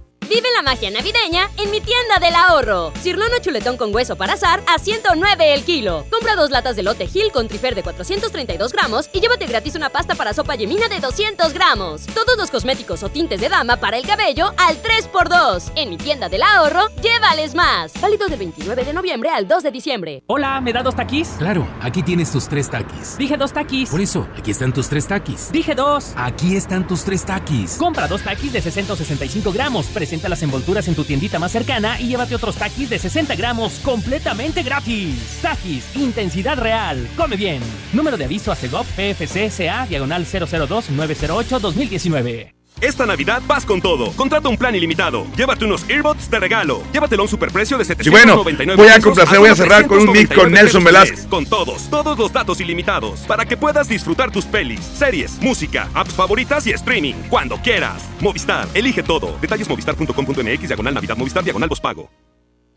Vive 0.31 0.47
la 0.55 0.61
magia 0.61 0.89
navideña 0.89 1.51
en 1.57 1.71
mi 1.71 1.81
tienda 1.81 2.17
del 2.21 2.35
ahorro. 2.35 2.93
Cirlono 3.01 3.39
chuletón 3.41 3.75
con 3.75 3.93
hueso 3.93 4.15
para 4.15 4.35
azar 4.35 4.63
a 4.65 4.79
109 4.79 5.53
el 5.53 5.65
kilo. 5.65 6.05
Compra 6.09 6.37
dos 6.37 6.51
latas 6.51 6.77
de 6.77 6.83
lote 6.83 7.05
Gil 7.05 7.33
con 7.33 7.49
trifer 7.49 7.75
de 7.75 7.83
432 7.83 8.71
gramos 8.71 9.09
y 9.11 9.19
llévate 9.19 9.45
gratis 9.45 9.75
una 9.75 9.89
pasta 9.89 10.15
para 10.15 10.33
sopa 10.33 10.55
yemina 10.55 10.87
de 10.87 11.01
200 11.01 11.51
gramos. 11.51 12.05
Todos 12.05 12.37
los 12.37 12.49
cosméticos 12.49 13.03
o 13.03 13.09
tintes 13.09 13.41
de 13.41 13.49
dama 13.49 13.75
para 13.75 13.97
el 13.97 14.07
cabello 14.07 14.53
al 14.55 14.81
3x2. 14.81 15.73
En 15.75 15.89
mi 15.89 15.97
tienda 15.97 16.29
del 16.29 16.43
ahorro, 16.43 16.87
llévales 17.01 17.53
más. 17.53 17.91
Válido 17.99 18.29
del 18.29 18.39
29 18.39 18.85
de 18.85 18.93
noviembre 18.93 19.31
al 19.31 19.49
2 19.49 19.63
de 19.63 19.71
diciembre. 19.71 20.23
Hola, 20.27 20.61
¿me 20.61 20.71
da 20.71 20.81
dos 20.81 20.95
taquis? 20.95 21.27
Claro, 21.39 21.67
aquí 21.81 22.03
tienes 22.03 22.31
tus 22.31 22.47
tres 22.47 22.69
taquis. 22.69 23.17
Dije 23.17 23.35
dos 23.35 23.51
taquis. 23.51 23.89
Por 23.89 23.99
eso, 23.99 24.25
aquí 24.37 24.51
están 24.51 24.71
tus 24.71 24.87
tres 24.87 25.09
taquis. 25.09 25.51
Dije 25.51 25.75
dos. 25.75 26.13
Aquí 26.15 26.55
están 26.55 26.87
tus 26.87 27.03
tres 27.03 27.25
taquis. 27.25 27.75
Compra 27.75 28.07
dos 28.07 28.21
taquis 28.21 28.53
de 28.53 28.61
665 28.61 29.51
gramos. 29.51 29.87
Presenta 29.87 30.20
las 30.29 30.41
envolturas 30.43 30.87
en 30.87 30.95
tu 30.95 31.03
tiendita 31.03 31.39
más 31.39 31.51
cercana 31.51 31.99
y 31.99 32.07
llévate 32.07 32.35
otros 32.35 32.55
taquis 32.55 32.89
de 32.89 32.99
60 32.99 33.35
gramos 33.35 33.79
completamente 33.83 34.63
gratis. 34.63 35.39
Taquis, 35.41 35.83
intensidad 35.95 36.57
real. 36.57 37.05
Come 37.17 37.35
bien. 37.35 37.61
Número 37.93 38.17
de 38.17 38.25
aviso 38.25 38.51
a 38.51 38.55
CEGOP 38.55 38.85
PFC 38.87 39.51
CA 39.55 39.85
diagonal 39.87 40.25
002-908-2019. 40.25 42.60
Esta 42.79 43.05
Navidad 43.05 43.43
vas 43.45 43.63
con 43.65 43.79
todo. 43.79 44.11
Contrata 44.13 44.49
un 44.49 44.57
plan 44.57 44.75
ilimitado. 44.75 45.27
Llévate 45.37 45.65
unos 45.65 45.87
earbuds 45.87 46.31
de 46.31 46.39
regalo. 46.39 46.81
Llévatelo 46.91 47.21
a 47.21 47.25
un 47.25 47.29
superprecio 47.29 47.77
de 47.77 47.83
Y 47.83 48.09
bueno, 48.09 48.43
799 48.43 48.75
voy 48.75 48.87
a 48.89 48.99
complacer, 48.99 49.39
voy 49.39 49.49
a 49.49 49.55
cerrar 49.55 49.87
con 49.87 49.99
un 49.99 50.11
mix 50.11 50.27
con 50.29 50.51
399 50.51 50.63
Nelson 50.63 50.83
Velázquez. 50.83 51.27
Con 51.27 51.45
todos, 51.45 51.89
todos 51.89 52.17
los 52.17 52.33
datos 52.33 52.59
ilimitados. 52.59 53.19
Para 53.21 53.45
que 53.45 53.55
puedas 53.55 53.87
disfrutar 53.87 54.31
tus 54.31 54.45
pelis, 54.45 54.81
series, 54.81 55.39
música, 55.41 55.89
apps 55.93 56.13
favoritas 56.13 56.65
y 56.65 56.71
streaming. 56.71 57.13
Cuando 57.29 57.57
quieras. 57.57 58.03
Movistar, 58.19 58.67
elige 58.73 59.03
todo. 59.03 59.37
Detalles 59.39 59.69
movistar.com.mx, 59.69 60.67
diagonal 60.67 60.93
Navidad, 60.95 61.17
Movistar, 61.17 61.43
diagonal 61.43 61.69
pago. 61.81 62.09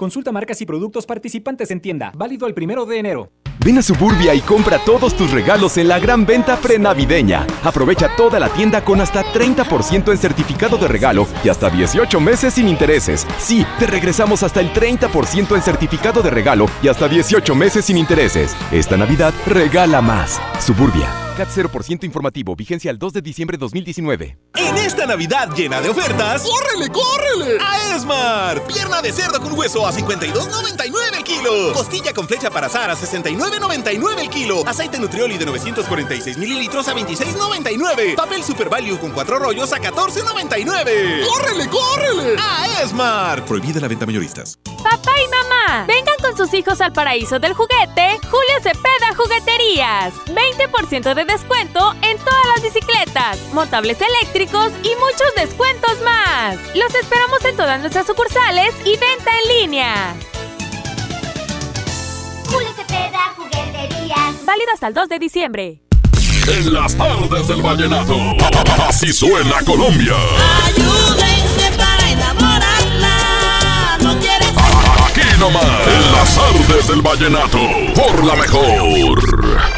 Consulta 0.00 0.32
marcas 0.32 0.58
y 0.62 0.64
productos 0.64 1.04
participantes 1.04 1.70
en 1.70 1.78
tienda. 1.78 2.10
Válido 2.16 2.46
el 2.46 2.54
primero 2.54 2.86
de 2.86 2.98
enero. 2.98 3.32
Ven 3.62 3.76
a 3.76 3.82
Suburbia 3.82 4.34
y 4.34 4.40
compra 4.40 4.78
todos 4.78 5.14
tus 5.14 5.30
regalos 5.30 5.76
en 5.76 5.88
la 5.88 5.98
gran 5.98 6.24
venta 6.24 6.56
prenavideña. 6.56 7.46
Aprovecha 7.62 8.08
toda 8.16 8.40
la 8.40 8.48
tienda 8.48 8.82
con 8.82 9.02
hasta 9.02 9.22
30% 9.22 10.10
en 10.10 10.16
certificado 10.16 10.78
de 10.78 10.88
regalo 10.88 11.26
y 11.44 11.50
hasta 11.50 11.68
18 11.68 12.18
meses 12.18 12.54
sin 12.54 12.66
intereses. 12.66 13.26
Sí, 13.36 13.66
te 13.78 13.86
regresamos 13.86 14.42
hasta 14.42 14.60
el 14.60 14.72
30% 14.72 15.54
en 15.54 15.60
certificado 15.60 16.22
de 16.22 16.30
regalo 16.30 16.64
y 16.82 16.88
hasta 16.88 17.06
18 17.06 17.54
meses 17.54 17.84
sin 17.84 17.98
intereses. 17.98 18.56
Esta 18.72 18.96
Navidad 18.96 19.34
regala 19.46 20.00
más. 20.00 20.40
Suburbia. 20.60 21.19
CAT 21.40 21.48
0% 21.48 22.04
informativo. 22.04 22.54
Vigencia 22.54 22.90
al 22.90 22.98
2 22.98 23.14
de 23.14 23.22
diciembre 23.22 23.56
de 23.56 23.62
2019. 23.62 24.36
En 24.56 24.76
esta 24.76 25.06
Navidad 25.06 25.48
llena 25.56 25.80
de 25.80 25.88
ofertas, 25.88 26.42
¡Córrele, 26.42 26.92
córrele! 26.92 27.56
a 27.58 27.96
Esmar. 27.96 28.62
Pierna 28.66 29.00
de 29.00 29.10
cerdo 29.10 29.40
con 29.40 29.58
hueso 29.58 29.86
a 29.86 29.92
52.99 29.92 31.16
el 31.16 31.24
kilo. 31.24 31.72
Costilla 31.72 32.12
con 32.12 32.28
flecha 32.28 32.50
para 32.50 32.66
azar 32.66 32.90
a 32.90 32.94
69.99 32.94 34.20
el 34.20 34.28
kilo. 34.28 34.62
Aceite 34.66 34.98
Nutrioli 34.98 35.38
de 35.38 35.46
946 35.46 36.36
mililitros 36.36 36.88
a 36.88 36.94
26.99. 36.94 38.16
Papel 38.16 38.44
Super 38.44 38.68
Value 38.68 38.98
con 38.98 39.10
cuatro 39.12 39.38
rollos 39.38 39.72
a 39.72 39.78
14.99. 39.78 41.26
¡Córrele, 41.26 41.68
córrele! 41.70 42.36
A 42.38 42.82
Esmar. 42.82 43.46
Prohibida 43.46 43.80
la 43.80 43.88
venta 43.88 44.04
mayoristas. 44.04 44.58
Papá 44.82 45.12
y 45.22 45.28
mamá, 45.28 45.84
vengan 45.86 46.16
con 46.22 46.36
sus 46.36 46.52
hijos 46.54 46.80
al 46.80 46.92
paraíso 46.92 47.38
del 47.38 47.52
juguete, 47.52 48.18
Julio 48.30 48.56
Cepeda 48.62 49.14
Jugueterías. 49.14 50.14
20% 50.26 51.14
de 51.14 51.24
descuento 51.30 51.94
en 52.02 52.18
todas 52.18 52.46
las 52.54 52.62
bicicletas, 52.62 53.38
montables 53.52 53.98
eléctricos 54.00 54.72
y 54.82 54.90
muchos 54.96 55.32
descuentos 55.36 56.00
más. 56.02 56.56
Los 56.74 56.92
esperamos 56.94 57.44
en 57.44 57.56
todas 57.56 57.78
nuestras 57.80 58.06
sucursales 58.06 58.74
y 58.84 58.96
venta 58.98 59.30
en 59.38 59.60
línea. 59.60 60.14
Julio 62.46 62.68
Cepeda, 62.74 63.32
jugueterías. 63.36 64.44
Válido 64.44 64.72
hasta 64.74 64.88
el 64.88 64.94
2 64.94 65.08
de 65.08 65.18
diciembre. 65.20 65.80
En 66.48 66.72
las 66.72 66.96
tardes 66.96 67.46
del 67.46 67.62
vallenato. 67.62 68.16
Así 68.88 69.12
suena 69.12 69.62
Colombia. 69.64 70.16
Ayúdenme 70.66 71.76
para 71.76 72.10
enamorarla. 72.10 73.98
No 74.02 74.18
quieres 74.18 74.48
Aquí 75.06 75.38
nomás. 75.38 75.86
En 75.86 76.12
las 76.12 76.34
tardes 76.34 76.88
del 76.88 77.02
vallenato. 77.02 77.58
Por 77.94 78.24
la 78.24 78.34
mejor. 78.34 79.69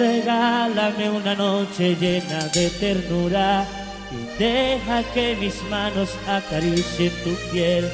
Regálame 0.00 1.10
una 1.10 1.34
noche 1.34 1.94
llena 1.94 2.46
de 2.54 2.70
ternura 2.70 3.66
y 4.10 4.16
deja 4.42 5.02
que 5.12 5.36
mis 5.36 5.62
manos 5.64 6.08
acaricien 6.26 7.12
tu 7.22 7.34
piel. 7.52 7.86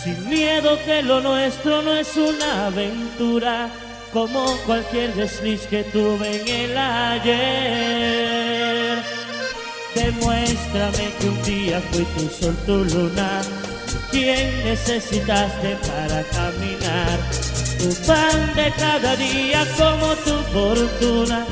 Sin 0.00 0.28
miedo 0.28 0.78
que 0.84 1.02
lo 1.02 1.20
nuestro 1.20 1.82
no 1.82 1.96
es 1.96 2.16
una 2.16 2.66
aventura, 2.66 3.68
como 4.12 4.56
cualquier 4.64 5.12
desliz 5.16 5.62
que 5.62 5.82
tuve 5.82 6.40
en 6.40 6.46
el 6.46 6.78
ayer. 6.78 7.38
Demuéstrame 9.96 11.12
que 11.18 11.28
un 11.28 11.42
día 11.42 11.82
fui 11.90 12.04
tu 12.04 12.28
sol, 12.28 12.56
tu 12.64 12.84
luna, 12.84 13.42
quien 14.12 14.64
necesitaste 14.64 15.76
para 15.84 16.22
caminar. 16.22 17.18
Tu 17.80 17.88
pan 18.06 18.54
de 18.54 18.70
cada 18.72 19.16
día 19.16 19.64
como 19.78 20.08
tu 20.26 20.36
fortuna, 20.52 21.46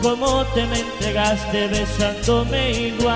como 0.00 0.42
te 0.54 0.64
me 0.64 0.80
entregaste 0.80 1.68
besándome 1.68 2.70
igual. 2.88 3.14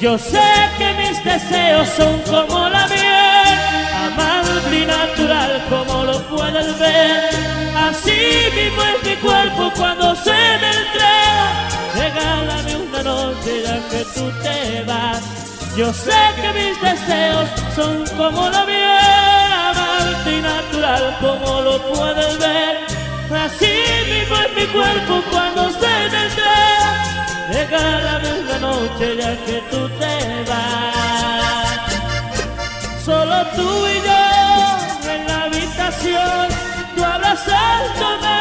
Yo 0.00 0.16
sé 0.16 0.48
que 0.78 0.92
mis 0.94 1.22
deseos 1.24 1.88
son 1.96 2.18
como 2.22 2.68
la 2.70 2.86
miel, 2.88 3.58
amable 4.06 4.78
y 4.82 4.86
natural 4.86 5.62
como 5.68 6.04
lo 6.04 6.18
puedes 6.34 6.78
ver. 6.78 7.30
Así 7.76 8.48
mismo 8.56 8.82
es 8.82 9.02
mi 9.06 9.16
cuerpo 9.16 9.70
cuando 9.76 10.16
se 10.16 10.30
me 10.30 10.70
entrega. 10.80 11.68
Regálame 11.96 12.76
una 12.76 13.02
noche 13.02 13.62
ya 13.62 13.76
que 13.90 14.04
tú 14.14 14.32
te 14.42 14.84
vas. 14.84 15.22
Yo 15.76 15.92
sé 15.92 16.20
que 16.40 16.52
mis 16.52 16.80
deseos 16.80 17.48
son 17.74 18.06
como 18.16 18.48
la 18.48 18.64
miel, 18.64 19.33
y 20.26 20.40
natural 20.40 21.16
como 21.20 21.60
lo 21.60 21.78
puedes 21.92 22.38
ver. 22.38 22.76
Así 23.44 23.74
mismo 24.10 24.36
es 24.36 24.54
mi 24.56 24.66
cuerpo 24.72 25.22
cuando 25.30 25.70
se 25.70 25.86
me 26.12 26.24
entrega. 26.26 27.04
Regálame 27.50 28.40
una 28.40 28.58
noche 28.58 29.16
ya 29.16 29.36
que 29.44 29.62
tú 29.70 29.88
te 30.00 30.44
vas. 30.50 31.78
Solo 33.04 33.46
tú 33.56 33.86
y 33.86 33.96
yo 34.08 34.24
en 35.12 35.26
la 35.26 35.42
habitación, 35.44 36.48
tú 36.96 37.04
abrazándome, 37.04 38.40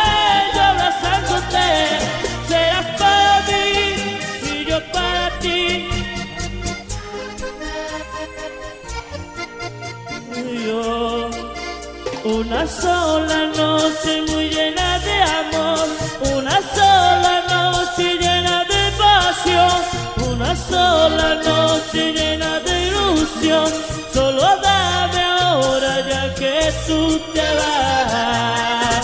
Una 12.54 12.68
sola 12.68 13.48
noche 13.48 14.22
muy 14.28 14.48
llena 14.48 15.00
de 15.00 15.24
amor, 15.42 15.88
una 16.36 16.62
sola 16.76 17.42
noche 17.50 18.14
llena 18.20 18.64
de 18.66 18.92
pasión, 18.96 20.32
una 20.32 20.56
sola 20.56 21.34
noche 21.44 22.14
llena 22.14 22.60
de 22.60 22.90
ilusión. 22.90 23.72
Solo 24.14 24.44
dame 24.62 25.24
ahora 25.24 26.08
ya 26.08 26.36
que 26.36 26.72
tú 26.86 27.20
te 27.34 27.48
vas. 27.60 29.04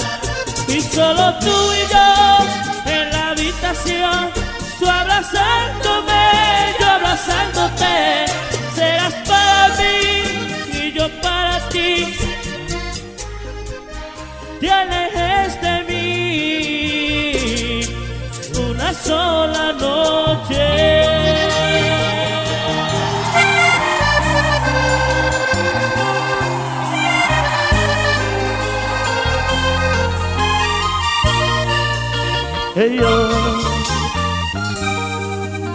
Y 0.67 0.79
solo 0.81 1.33
tú 1.39 1.73
y 1.73 1.83
yo 1.91 2.91
en 2.93 3.09
la 3.09 3.29
habitación, 3.29 4.29
tú 4.77 4.87
abrazándome, 4.87 6.75
yo 6.79 6.87
abrazándote. 6.87 8.28
Alejes 14.81 15.51
de 15.61 15.75
mí 15.87 16.03
una 18.69 18.93
sola 18.93 19.73
noche. 19.73 20.67
Hey, 32.75 32.97
yo 33.01 33.13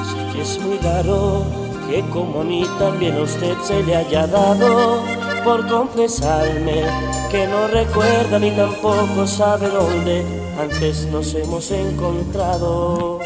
sé 0.08 0.20
que 0.32 0.40
es 0.42 0.58
muy 0.60 0.78
raro 0.78 1.44
que 1.88 2.00
como 2.10 2.40
a 2.40 2.44
mí 2.44 2.66
también 2.78 3.16
a 3.18 3.22
usted 3.22 3.56
se 3.62 3.82
le 3.82 3.96
haya 3.96 4.26
dado 4.26 5.23
por 5.44 5.68
confesarme 5.68 6.82
que 7.30 7.46
no 7.46 7.68
recuerda 7.68 8.38
ni 8.38 8.50
tampoco 8.50 9.26
sabe 9.26 9.68
dónde 9.68 10.24
antes 10.58 11.06
nos 11.06 11.34
hemos 11.34 11.70
encontrado. 11.70 13.20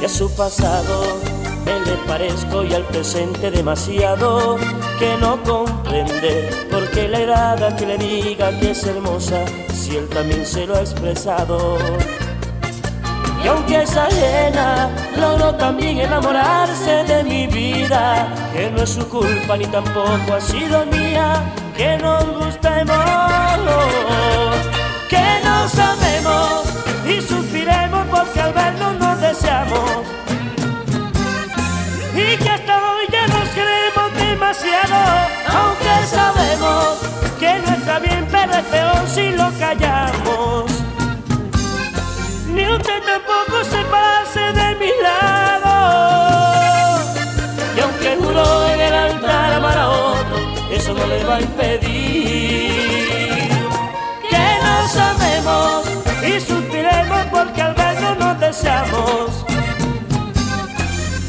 Y 0.00 0.04
a 0.04 0.08
su 0.08 0.28
pasado 0.34 1.20
me 1.64 1.78
le 1.80 1.96
parezco 2.08 2.64
y 2.64 2.74
al 2.74 2.84
presente 2.86 3.50
demasiado 3.50 4.56
que 4.98 5.16
no 5.20 5.40
comprende 5.44 6.50
por 6.70 6.90
qué 6.90 7.08
le 7.08 7.18
agrada 7.18 7.76
que 7.76 7.86
le 7.86 7.98
diga 7.98 8.58
que 8.58 8.72
es 8.72 8.84
hermosa 8.84 9.44
si 9.72 9.96
él 9.96 10.08
también 10.08 10.44
se 10.44 10.66
lo 10.66 10.74
ha 10.74 10.80
expresado. 10.80 11.78
Y 13.42 13.48
aunque 13.48 13.82
es 13.82 13.96
ajena, 13.96 14.90
logró 15.16 15.54
también 15.54 15.98
enamorarse 16.00 17.04
de 17.04 17.24
mi 17.24 17.46
vida, 17.46 18.28
que 18.52 18.70
no 18.70 18.82
es 18.82 18.90
su 18.90 19.08
culpa 19.08 19.56
ni 19.56 19.66
tampoco 19.66 20.34
ha 20.34 20.40
sido 20.40 20.84
mía, 20.86 21.42
que 21.74 21.96
nos 21.96 22.24
gustemos, 22.38 22.98
que 25.08 25.26
nos 25.42 25.78
amemos 25.78 26.64
y 27.06 27.20
suspiremos 27.22 28.06
porque 28.10 28.40
al 28.40 28.52
vernos 28.52 28.94
nos 28.98 29.20
deseamos. 29.20 29.90
Y 32.14 32.36
que 32.36 32.50
hasta 32.50 32.76
hoy 32.76 33.06
ya 33.10 33.26
nos 33.28 33.48
queremos 33.50 34.14
demasiado, 34.18 35.28
aunque 35.48 36.06
sabemos 36.06 36.98
que 37.38 37.58
no 37.60 37.74
está 37.74 37.98
bien, 38.00 38.26
pero 38.30 38.52
es 38.52 38.64
peor 38.64 39.08
si 39.08 39.30
lo 39.30 39.50
callamos 39.58 40.39
usted 42.80 43.02
tampoco 43.04 43.64
se 43.64 43.84
pase 43.84 44.40
de 44.40 44.74
mi 44.80 44.90
lado. 45.02 45.74
Y 47.76 47.80
aunque 47.80 48.16
juró 48.16 48.66
en 48.72 48.80
el 48.80 48.94
altar 48.94 49.52
amar 49.54 49.78
a 49.78 49.88
otro, 49.88 50.36
eso 50.70 50.94
no 50.94 51.06
le 51.06 51.24
va 51.24 51.36
a 51.36 51.40
impedir 51.40 52.70
que 54.30 54.46
nos 54.64 54.96
amemos 54.96 55.84
y 56.26 56.40
suspiremos 56.40 57.22
porque 57.30 57.62
al 57.62 57.74
vernos 57.74 58.18
nos 58.18 58.40
deseamos. 58.40 59.44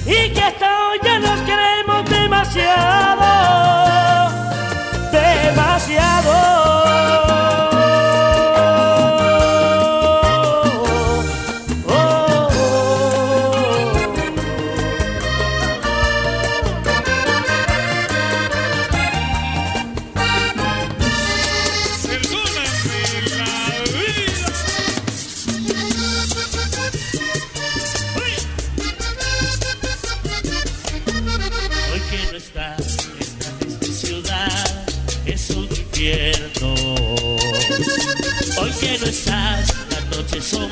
Y 0.06 0.30
que 0.34 0.44
hasta 0.44 0.68
hoy 0.88 1.00
ya 1.04 1.20
nos 1.20 1.40
queremos 1.42 2.10
demasiado, 2.10 3.71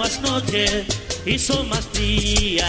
más 0.10 0.22
noches 0.22 0.86
y 1.26 1.38
son 1.38 1.70
más 1.70 1.86
frías. 1.94 2.66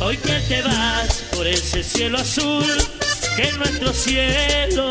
Hoy 0.00 0.16
que 0.16 0.38
te 0.48 0.62
vas 0.62 1.22
por 1.34 1.46
ese 1.46 1.82
cielo 1.82 2.18
azul, 2.18 2.64
que 3.36 3.42
es 3.42 3.56
nuestro 3.58 3.92
cielo, 3.92 4.90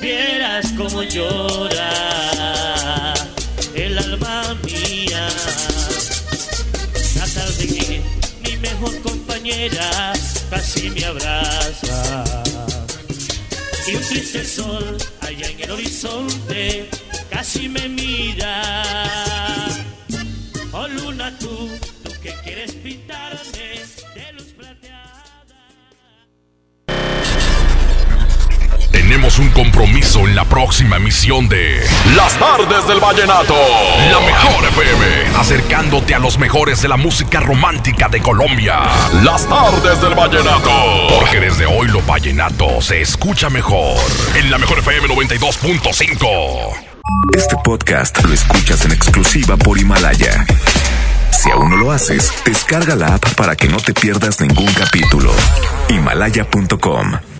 vieras 0.00 0.72
como 0.76 1.02
llora 1.02 1.92
el 3.74 3.98
alma 3.98 4.56
mía. 4.64 5.28
La 7.16 7.26
tarde 7.26 7.66
que 7.66 8.02
mi 8.44 8.56
mejor 8.58 9.02
compañera 9.02 10.12
casi 10.50 10.90
me 10.90 11.04
abraza. 11.04 12.24
Y 13.86 13.96
un 13.96 14.02
triste 14.02 14.44
sol 14.44 14.96
allá 15.20 15.48
en 15.48 15.60
el 15.60 15.70
horizonte 15.72 16.88
casi 17.32 17.68
me 17.68 17.88
mira. 17.88 18.82
Oh 20.72 20.86
luna 20.86 21.32
tú, 21.38 21.70
tú 22.04 22.10
que 22.22 22.34
quieres 22.44 22.72
pintarme 22.72 23.40
de 24.14 24.32
luz 24.34 24.54
Tenemos 28.90 29.38
un 29.38 29.48
compromiso 29.50 30.20
en 30.20 30.36
la 30.36 30.44
próxima 30.44 30.96
emisión 30.96 31.48
de 31.48 31.82
Las 32.14 32.38
Tardes 32.38 32.86
del 32.86 33.00
Vallenato. 33.00 33.56
La 34.10 34.20
mejor 34.20 34.64
FM, 34.64 35.36
acercándote 35.38 36.14
a 36.14 36.18
los 36.18 36.38
mejores 36.38 36.82
de 36.82 36.88
la 36.88 36.96
música 36.96 37.40
romántica 37.40 38.08
de 38.08 38.20
Colombia. 38.20 38.80
Las 39.22 39.46
Tardes 39.48 40.00
del 40.00 40.14
Vallenato. 40.14 40.70
Porque 41.18 41.40
desde 41.40 41.66
hoy 41.66 41.88
lo 41.88 42.02
vallenato 42.02 42.80
se 42.80 43.00
escucha 43.00 43.48
mejor. 43.48 43.98
En 44.34 44.50
la 44.50 44.58
mejor 44.58 44.78
FM 44.78 45.08
92.5. 45.08 46.91
Este 47.36 47.56
podcast 47.64 48.24
lo 48.24 48.32
escuchas 48.32 48.84
en 48.84 48.92
exclusiva 48.92 49.56
por 49.56 49.78
Himalaya. 49.78 50.46
Si 51.30 51.50
aún 51.50 51.70
no 51.70 51.76
lo 51.76 51.90
haces, 51.90 52.32
descarga 52.44 52.94
la 52.94 53.14
app 53.14 53.34
para 53.34 53.56
que 53.56 53.68
no 53.68 53.78
te 53.78 53.94
pierdas 53.94 54.40
ningún 54.40 54.72
capítulo. 54.74 55.32
Himalaya.com 55.88 57.31